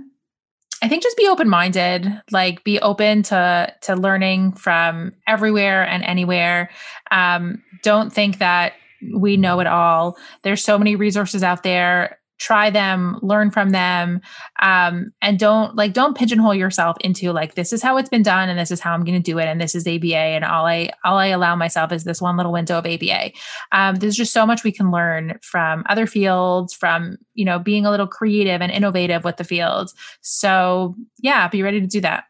I 0.81 0.87
think 0.87 1.03
just 1.03 1.17
be 1.17 1.27
open-minded, 1.27 2.21
like 2.31 2.63
be 2.63 2.79
open 2.79 3.23
to 3.23 3.73
to 3.81 3.95
learning 3.95 4.53
from 4.53 5.13
everywhere 5.27 5.85
and 5.85 6.03
anywhere. 6.03 6.71
Um, 7.11 7.61
don't 7.83 8.11
think 8.11 8.39
that 8.39 8.73
we 9.13 9.37
know 9.37 9.59
it 9.59 9.67
all. 9.67 10.17
There's 10.43 10.63
so 10.63 10.77
many 10.77 10.95
resources 10.95 11.43
out 11.43 11.63
there. 11.63 12.17
Try 12.39 12.71
them 12.71 13.19
learn 13.21 13.51
from 13.51 13.69
them. 13.69 14.19
Um, 14.61 15.11
and 15.21 15.37
don't 15.37 15.75
like 15.75 15.93
don't 15.93 16.17
pigeonhole 16.17 16.55
yourself 16.55 16.97
into 17.01 17.31
like 17.31 17.53
this 17.53 17.71
is 17.71 17.83
how 17.83 17.97
it's 17.97 18.09
been 18.09 18.23
done 18.23 18.49
and 18.49 18.57
this 18.57 18.71
is 18.71 18.79
how 18.79 18.93
i'm 18.93 19.03
going 19.03 19.21
to 19.21 19.31
do 19.31 19.37
it 19.39 19.45
and 19.45 19.61
this 19.61 19.75
is 19.75 19.87
aba 19.87 20.15
and 20.15 20.43
all 20.43 20.65
i 20.65 20.89
all 21.03 21.17
i 21.17 21.27
allow 21.27 21.55
myself 21.55 21.91
is 21.91 22.03
this 22.03 22.21
one 22.21 22.37
little 22.37 22.51
window 22.51 22.77
of 22.77 22.85
aba 22.85 23.31
um, 23.71 23.95
there's 23.95 24.15
just 24.15 24.33
so 24.33 24.45
much 24.45 24.63
we 24.63 24.71
can 24.71 24.91
learn 24.91 25.37
from 25.41 25.83
other 25.89 26.05
fields 26.05 26.73
from 26.73 27.17
you 27.33 27.45
know 27.45 27.59
being 27.59 27.85
a 27.85 27.91
little 27.91 28.07
creative 28.07 28.61
and 28.61 28.71
innovative 28.71 29.23
with 29.23 29.37
the 29.37 29.43
fields 29.43 29.93
so 30.21 30.95
yeah 31.19 31.47
be 31.47 31.63
ready 31.63 31.79
to 31.79 31.87
do 31.87 32.01
that 32.01 32.25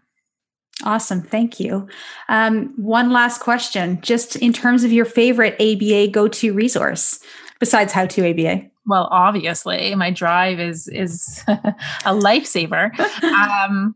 Awesome. 0.84 1.22
Thank 1.22 1.60
you. 1.60 1.88
Um, 2.30 2.74
one 2.78 3.12
last 3.12 3.40
question, 3.40 4.00
just 4.02 4.36
in 4.36 4.54
terms 4.54 4.84
of 4.84 4.92
your 4.92 5.06
favorite 5.06 5.56
ABA 5.62 6.08
go 6.08 6.28
to 6.28 6.54
resource 6.54 7.20
besides 7.60 7.94
How 7.94 8.06
to 8.08 8.30
ABA 8.30 8.72
well 8.86 9.08
obviously 9.12 9.94
my 9.96 10.12
drive 10.12 10.60
is 10.60 10.88
is 10.88 11.44
a 11.48 12.14
lifesaver 12.14 12.98
um 13.24 13.96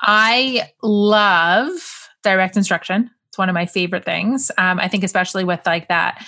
i 0.00 0.68
love 0.82 1.70
direct 2.22 2.56
instruction 2.56 3.10
it's 3.28 3.38
one 3.38 3.48
of 3.48 3.54
my 3.54 3.66
favorite 3.66 4.04
things 4.04 4.50
um 4.58 4.78
i 4.80 4.88
think 4.88 5.04
especially 5.04 5.44
with 5.44 5.60
like 5.66 5.88
that 5.88 6.26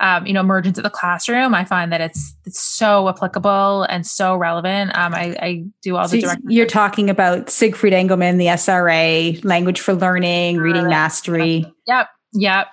um, 0.00 0.26
you 0.26 0.32
know, 0.32 0.42
merge 0.42 0.66
into 0.66 0.82
the 0.82 0.90
classroom. 0.90 1.54
I 1.54 1.64
find 1.64 1.92
that 1.92 2.00
it's 2.00 2.34
it's 2.46 2.60
so 2.60 3.08
applicable 3.08 3.84
and 3.84 4.06
so 4.06 4.34
relevant. 4.34 4.96
Um, 4.96 5.14
I, 5.14 5.36
I 5.40 5.64
do 5.82 5.96
all 5.96 6.08
so 6.08 6.16
the 6.16 6.22
direct. 6.22 6.42
You're 6.48 6.66
talking 6.66 7.10
about 7.10 7.50
Siegfried 7.50 7.92
Engelmann, 7.92 8.38
the 8.38 8.46
SRA, 8.46 9.44
language 9.44 9.80
for 9.80 9.94
learning, 9.94 10.56
reading 10.56 10.88
mastery. 10.88 11.70
Yep, 11.86 12.08
yep. 12.32 12.68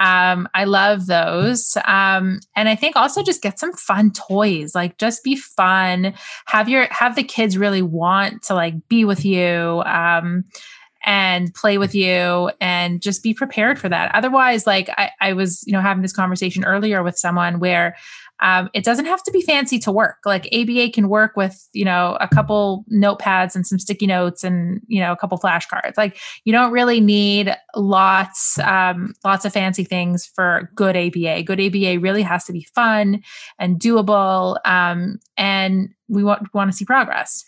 Um, 0.00 0.48
I 0.54 0.64
love 0.64 1.06
those. 1.06 1.76
Um, 1.84 2.40
and 2.56 2.70
I 2.70 2.74
think 2.74 2.96
also 2.96 3.22
just 3.22 3.42
get 3.42 3.58
some 3.58 3.74
fun 3.74 4.12
toys, 4.12 4.74
like 4.74 4.96
just 4.96 5.22
be 5.22 5.36
fun, 5.36 6.14
have 6.46 6.70
your, 6.70 6.86
have 6.90 7.16
the 7.16 7.22
kids 7.22 7.58
really 7.58 7.82
want 7.82 8.42
to 8.44 8.54
like 8.54 8.88
be 8.88 9.04
with 9.04 9.26
you. 9.26 9.82
Um, 9.84 10.44
and 11.04 11.52
play 11.54 11.78
with 11.78 11.94
you 11.94 12.50
and 12.60 13.00
just 13.00 13.22
be 13.22 13.32
prepared 13.32 13.78
for 13.78 13.88
that. 13.88 14.14
Otherwise, 14.14 14.66
like 14.66 14.90
I, 14.90 15.10
I 15.20 15.32
was, 15.32 15.62
you 15.66 15.72
know, 15.72 15.80
having 15.80 16.02
this 16.02 16.12
conversation 16.12 16.64
earlier 16.64 17.02
with 17.02 17.18
someone 17.18 17.58
where 17.58 17.96
um, 18.42 18.70
it 18.72 18.84
doesn't 18.84 19.04
have 19.04 19.22
to 19.24 19.30
be 19.30 19.42
fancy 19.42 19.78
to 19.80 19.92
work. 19.92 20.18
Like 20.24 20.48
ABA 20.52 20.90
can 20.92 21.08
work 21.08 21.36
with, 21.36 21.68
you 21.72 21.84
know, 21.84 22.16
a 22.20 22.28
couple 22.28 22.84
notepads 22.92 23.54
and 23.54 23.66
some 23.66 23.78
sticky 23.78 24.06
notes 24.06 24.42
and, 24.42 24.80
you 24.86 25.00
know, 25.00 25.12
a 25.12 25.16
couple 25.16 25.38
flashcards. 25.38 25.96
Like 25.96 26.18
you 26.44 26.52
don't 26.52 26.72
really 26.72 27.00
need 27.00 27.54
lots, 27.76 28.58
um, 28.60 29.14
lots 29.24 29.44
of 29.44 29.52
fancy 29.52 29.84
things 29.84 30.26
for 30.26 30.70
good 30.74 30.96
ABA. 30.96 31.42
Good 31.42 31.60
ABA 31.60 32.00
really 32.00 32.22
has 32.22 32.44
to 32.44 32.52
be 32.52 32.66
fun 32.74 33.22
and 33.58 33.78
doable. 33.78 34.56
Um, 34.64 35.18
and 35.36 35.90
we 36.08 36.24
want, 36.24 36.52
want 36.54 36.70
to 36.70 36.76
see 36.76 36.84
progress. 36.84 37.44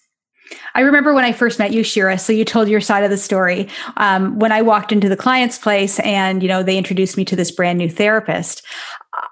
I 0.74 0.80
remember 0.80 1.14
when 1.14 1.24
I 1.24 1.32
first 1.32 1.58
met 1.58 1.72
you, 1.72 1.82
Shira. 1.82 2.18
So 2.18 2.32
you 2.32 2.44
told 2.44 2.68
your 2.68 2.80
side 2.80 3.04
of 3.04 3.10
the 3.10 3.16
story. 3.16 3.68
Um, 3.96 4.38
when 4.38 4.52
I 4.52 4.62
walked 4.62 4.92
into 4.92 5.08
the 5.08 5.16
client's 5.16 5.58
place 5.58 5.98
and, 6.00 6.42
you 6.42 6.48
know, 6.48 6.62
they 6.62 6.78
introduced 6.78 7.16
me 7.16 7.24
to 7.26 7.36
this 7.36 7.50
brand 7.50 7.78
new 7.78 7.88
therapist, 7.88 8.62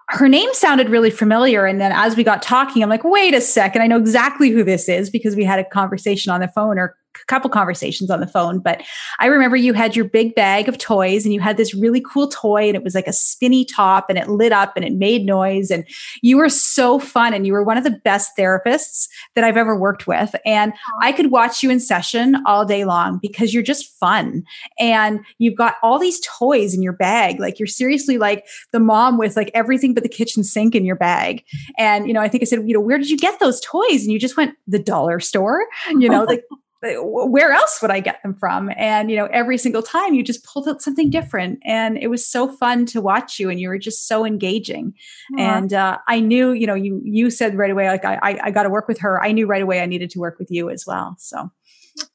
her 0.09 0.28
name 0.28 0.52
sounded 0.52 0.90
really 0.90 1.11
familiar. 1.11 1.66
And 1.66 1.80
then 1.80 1.92
as 1.92 2.16
we 2.16 2.24
got 2.24 2.42
talking, 2.42 2.83
I'm 2.83 2.90
like, 2.90 3.04
wait 3.04 3.35
a 3.35 3.40
second, 3.40 3.83
I 3.83 3.87
know 3.87 3.96
exactly 3.96 4.50
who 4.50 4.62
this 4.62 4.88
is 4.88 5.09
because 5.11 5.37
we 5.37 5.44
had 5.44 5.59
a 5.59 5.64
conversation 5.64 6.33
on 6.33 6.40
the 6.40 6.48
phone 6.48 6.78
or 6.78 6.96
couple 7.27 7.51
conversations 7.51 8.11
on 8.11 8.20
the 8.20 8.27
phone. 8.27 8.59
But 8.59 8.83
I 9.18 9.27
remember 9.27 9.57
you 9.57 9.73
had 9.73 9.96
your 9.96 10.05
big 10.05 10.35
bag 10.35 10.68
of 10.68 10.79
toys 10.79 11.25
and 11.25 11.35
you 11.35 11.40
had 11.40 11.57
this 11.57 11.75
really 11.75 12.01
cool 12.01 12.29
toy 12.29 12.68
and 12.68 12.77
it 12.77 12.83
was 12.83 12.94
like 12.94 13.07
a 13.07 13.12
spinny 13.12 13.64
top 13.64 14.09
and 14.09 14.18
it 14.18 14.29
lit 14.29 14.53
up 14.53 14.73
and 14.77 14.85
it 14.85 14.92
made 14.92 15.25
noise. 15.25 15.70
And 15.70 15.85
you 16.23 16.37
were 16.37 16.49
so 16.49 16.99
fun 16.99 17.35
and 17.35 17.46
you 17.46 17.53
were 17.53 17.64
one 17.64 17.77
of 17.77 17.85
the 17.85 17.90
best 17.90 18.33
therapists 18.38 19.09
that 19.35 19.44
I've 19.44 19.57
ever 19.57 19.77
worked 19.77 20.07
with. 20.07 20.35
And 20.44 20.73
I 21.03 21.12
could 21.12 21.31
watch 21.31 21.62
you 21.62 21.70
in 21.70 21.81
session 21.81 22.42
all 22.46 22.64
day 22.64 22.85
long 22.85 23.18
because 23.20 23.53
you're 23.53 23.62
just 23.62 23.90
fun. 23.99 24.42
And 24.79 25.20
you've 25.38 25.57
got 25.57 25.77
all 25.83 25.99
these 25.99 26.20
toys 26.27 26.75
in 26.75 26.83
your 26.83 26.92
bag. 26.92 27.40
Like 27.40 27.59
you're 27.59 27.66
seriously 27.66 28.18
like 28.18 28.46
the 28.73 28.81
mom 28.81 29.18
with 29.18 29.37
like 29.37 29.51
everything 29.55 29.94
but 29.94 30.03
the 30.03 30.09
kitchen 30.09 30.44
sink 30.44 30.75
in 30.75 30.85
your 30.85 30.96
bag. 30.96 31.44
And, 31.79 32.07
you 32.07 32.12
know, 32.12 32.20
I 32.20 32.29
think 32.29 32.42
I 32.42 32.46
said, 32.46 32.66
you 32.66 32.75
know, 32.75 32.81
where 32.81 32.99
did 32.99 33.11
you 33.11 33.16
get 33.16 33.40
those 33.40 33.61
toys? 33.61 34.03
And 34.03 34.12
you 34.12 34.18
just 34.18 34.37
went, 34.37 34.55
the 34.66 34.79
dollar 34.79 35.20
store, 35.20 35.66
you 35.90 36.09
know, 36.09 36.25
like 36.25 36.44
where 36.83 37.53
else 37.53 37.81
would 37.83 37.90
I 37.90 38.01
get 38.01 38.23
them 38.23 38.35
from? 38.35 38.71
And, 38.77 39.11
you 39.11 39.16
know, 39.16 39.27
every 39.27 39.59
single 39.59 39.83
time 39.83 40.14
you 40.14 40.23
just 40.23 40.45
pulled 40.45 40.66
out 40.66 40.81
something 40.81 41.11
different. 41.11 41.59
And 41.64 41.99
it 41.99 42.09
was 42.09 42.27
so 42.27 42.49
fun 42.49 42.87
to 42.87 43.01
watch 43.01 43.38
you 43.38 43.51
and 43.51 43.61
you 43.61 43.69
were 43.69 43.79
just 43.79 44.09
so 44.09 44.25
engaging. 44.25 44.95
And 45.38 45.73
uh, 45.75 45.99
I 46.09 46.21
knew, 46.21 46.53
you 46.53 46.66
know, 46.66 46.75
you, 46.75 47.01
you 47.05 47.31
said 47.31 47.55
right 47.55 47.71
away, 47.71 47.88
like, 47.88 48.05
I, 48.05 48.19
I, 48.23 48.38
I 48.45 48.51
got 48.51 48.62
to 48.62 48.71
work 48.71 48.88
with 48.88 48.99
her. 49.01 49.23
I 49.23 49.33
knew 49.33 49.47
right 49.47 49.62
away 49.62 49.81
I 49.81 49.87
needed 49.87 50.11
to 50.11 50.19
work 50.19 50.38
with 50.38 50.51
you 50.51 50.71
as 50.71 50.85
well. 50.87 51.16
So. 51.19 51.51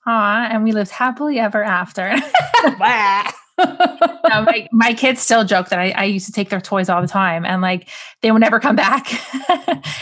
Aw, 0.08 0.48
and 0.50 0.64
we 0.64 0.72
lived 0.72 0.92
happily 0.92 1.40
ever 1.40 1.64
after. 1.64 2.16
no, 3.60 4.42
my, 4.42 4.68
my 4.72 4.94
kids 4.94 5.22
still 5.22 5.46
joke 5.46 5.70
that 5.70 5.80
I, 5.80 5.92
I, 5.92 6.04
used 6.04 6.26
to 6.26 6.34
take 6.34 6.50
their 6.50 6.60
toys 6.60 6.90
all 6.90 7.02
the 7.02 7.08
time 7.08 7.46
and 7.46 7.62
like 7.62 7.88
they 8.22 8.32
would 8.32 8.42
never 8.42 8.60
come 8.60 8.76
back. 8.76 9.08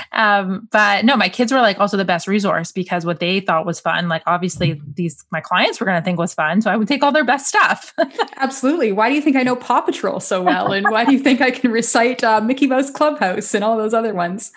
um, 0.12 0.68
but 0.72 1.06
no, 1.06 1.16
my 1.16 1.30
kids 1.30 1.52
were 1.52 1.62
like 1.62 1.80
also 1.80 1.96
the 1.96 2.06
best 2.06 2.28
resource 2.28 2.72
because 2.72 3.06
what 3.06 3.20
they 3.20 3.42
thought 3.42 3.66
was 3.66 3.80
fun, 3.80 4.08
like 4.08 4.24
obviously 4.26 4.82
these 4.96 5.24
my 5.32 5.40
clients 5.40 5.80
were 5.80 5.86
going 5.86 6.02
to 6.02 6.04
think 6.04 6.18
was 6.18 6.34
fun. 6.34 6.64
So 6.64 6.72
I 6.72 6.78
would 6.78 6.88
take 6.88 7.04
all 7.04 7.12
their 7.12 7.24
best 7.24 7.48
stuff. 7.48 7.94
Absolutely. 8.38 8.92
Why 8.92 9.10
do 9.10 9.16
you 9.16 9.22
think 9.22 9.36
I 9.36 9.44
know 9.44 9.56
Paw 9.56 9.82
Patrol 9.82 10.20
so 10.20 10.42
well? 10.42 10.72
And 10.74 10.88
why 10.90 11.06
do 11.06 11.14
you 11.14 11.20
think 11.20 11.40
I 11.40 11.52
can 11.52 11.72
recite 11.72 12.24
uh, 12.24 12.42
Mickey 12.42 12.66
Mouse 12.66 12.90
Clubhouse 12.90 13.54
and 13.54 13.64
all 13.64 13.78
those 13.78 13.94
other 13.94 14.16
ones? 14.16 14.52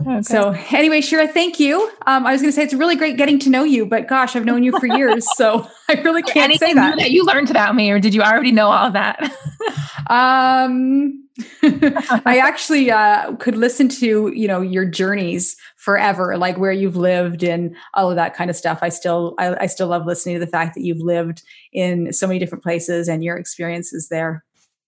Okay. 0.00 0.22
So 0.22 0.50
anyway, 0.70 1.00
Shira, 1.00 1.26
thank 1.26 1.58
you. 1.58 1.90
Um, 2.06 2.26
I 2.26 2.32
was 2.32 2.42
going 2.42 2.50
to 2.50 2.54
say 2.54 2.62
it's 2.62 2.74
really 2.74 2.96
great 2.96 3.16
getting 3.16 3.38
to 3.40 3.50
know 3.50 3.64
you, 3.64 3.86
but 3.86 4.08
gosh, 4.08 4.36
I've 4.36 4.44
known 4.44 4.62
you 4.62 4.78
for 4.78 4.86
years, 4.86 5.26
so 5.36 5.66
I 5.88 5.94
really 5.94 6.22
can't 6.22 6.50
Anything 6.50 6.68
say 6.68 6.74
that. 6.74 6.98
that 6.98 7.10
you 7.12 7.24
learned 7.24 7.50
about 7.50 7.74
me, 7.74 7.90
or 7.90 7.98
did 7.98 8.14
you 8.14 8.22
already 8.22 8.52
know 8.52 8.70
all 8.70 8.88
of 8.88 8.92
that? 8.92 9.18
um, 10.10 11.24
I 12.24 12.40
actually 12.42 12.90
uh, 12.90 13.34
could 13.36 13.56
listen 13.56 13.88
to 13.88 14.32
you 14.34 14.46
know 14.46 14.60
your 14.60 14.84
journeys 14.84 15.56
forever, 15.76 16.36
like 16.38 16.58
where 16.58 16.72
you've 16.72 16.96
lived 16.96 17.42
and 17.42 17.74
all 17.94 18.10
of 18.10 18.16
that 18.16 18.34
kind 18.34 18.48
of 18.48 18.56
stuff. 18.56 18.78
I 18.82 18.88
still 18.90 19.34
I, 19.38 19.56
I 19.62 19.66
still 19.66 19.88
love 19.88 20.06
listening 20.06 20.36
to 20.36 20.40
the 20.40 20.50
fact 20.50 20.74
that 20.74 20.82
you've 20.82 21.00
lived 21.00 21.42
in 21.72 22.12
so 22.12 22.26
many 22.26 22.38
different 22.38 22.62
places 22.62 23.08
and 23.08 23.24
your 23.24 23.36
experiences 23.36 24.08
there. 24.08 24.44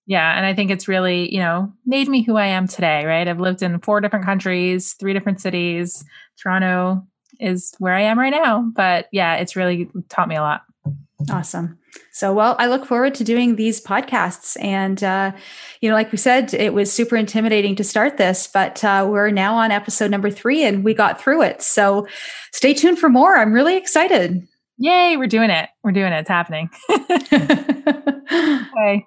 Yeah. 0.08 0.36
And 0.36 0.46
I 0.46 0.54
think 0.54 0.70
it's 0.70 0.88
really, 0.88 1.32
you 1.32 1.38
know, 1.38 1.70
made 1.84 2.08
me 2.08 2.22
who 2.22 2.38
I 2.38 2.46
am 2.46 2.66
today, 2.66 3.04
right? 3.04 3.28
I've 3.28 3.40
lived 3.40 3.62
in 3.62 3.78
four 3.80 4.00
different 4.00 4.24
countries, 4.24 4.94
three 4.94 5.12
different 5.12 5.38
cities. 5.38 6.02
Toronto 6.42 7.06
is 7.38 7.74
where 7.78 7.92
I 7.92 8.00
am 8.00 8.18
right 8.18 8.32
now. 8.32 8.72
But 8.74 9.08
yeah, 9.12 9.34
it's 9.34 9.54
really 9.54 9.90
taught 10.08 10.28
me 10.28 10.36
a 10.36 10.40
lot. 10.40 10.62
Awesome. 11.30 11.78
So, 12.10 12.32
well, 12.32 12.56
I 12.58 12.68
look 12.68 12.86
forward 12.86 13.14
to 13.16 13.24
doing 13.24 13.56
these 13.56 13.82
podcasts. 13.82 14.56
And, 14.64 15.04
uh, 15.04 15.32
you 15.82 15.90
know, 15.90 15.94
like 15.94 16.10
we 16.10 16.16
said, 16.16 16.54
it 16.54 16.72
was 16.72 16.90
super 16.90 17.16
intimidating 17.16 17.76
to 17.76 17.84
start 17.84 18.16
this, 18.16 18.46
but 18.46 18.82
uh, 18.82 19.06
we're 19.10 19.30
now 19.30 19.56
on 19.56 19.72
episode 19.72 20.10
number 20.10 20.30
three 20.30 20.64
and 20.64 20.84
we 20.84 20.94
got 20.94 21.20
through 21.20 21.42
it. 21.42 21.60
So 21.60 22.08
stay 22.54 22.72
tuned 22.72 22.98
for 22.98 23.10
more. 23.10 23.36
I'm 23.36 23.52
really 23.52 23.76
excited. 23.76 24.48
Yay, 24.78 25.18
we're 25.18 25.26
doing 25.26 25.50
it. 25.50 25.68
We're 25.84 25.92
doing 25.92 26.14
it. 26.14 26.20
It's 26.20 26.30
happening. 26.30 26.70
okay. 26.90 29.06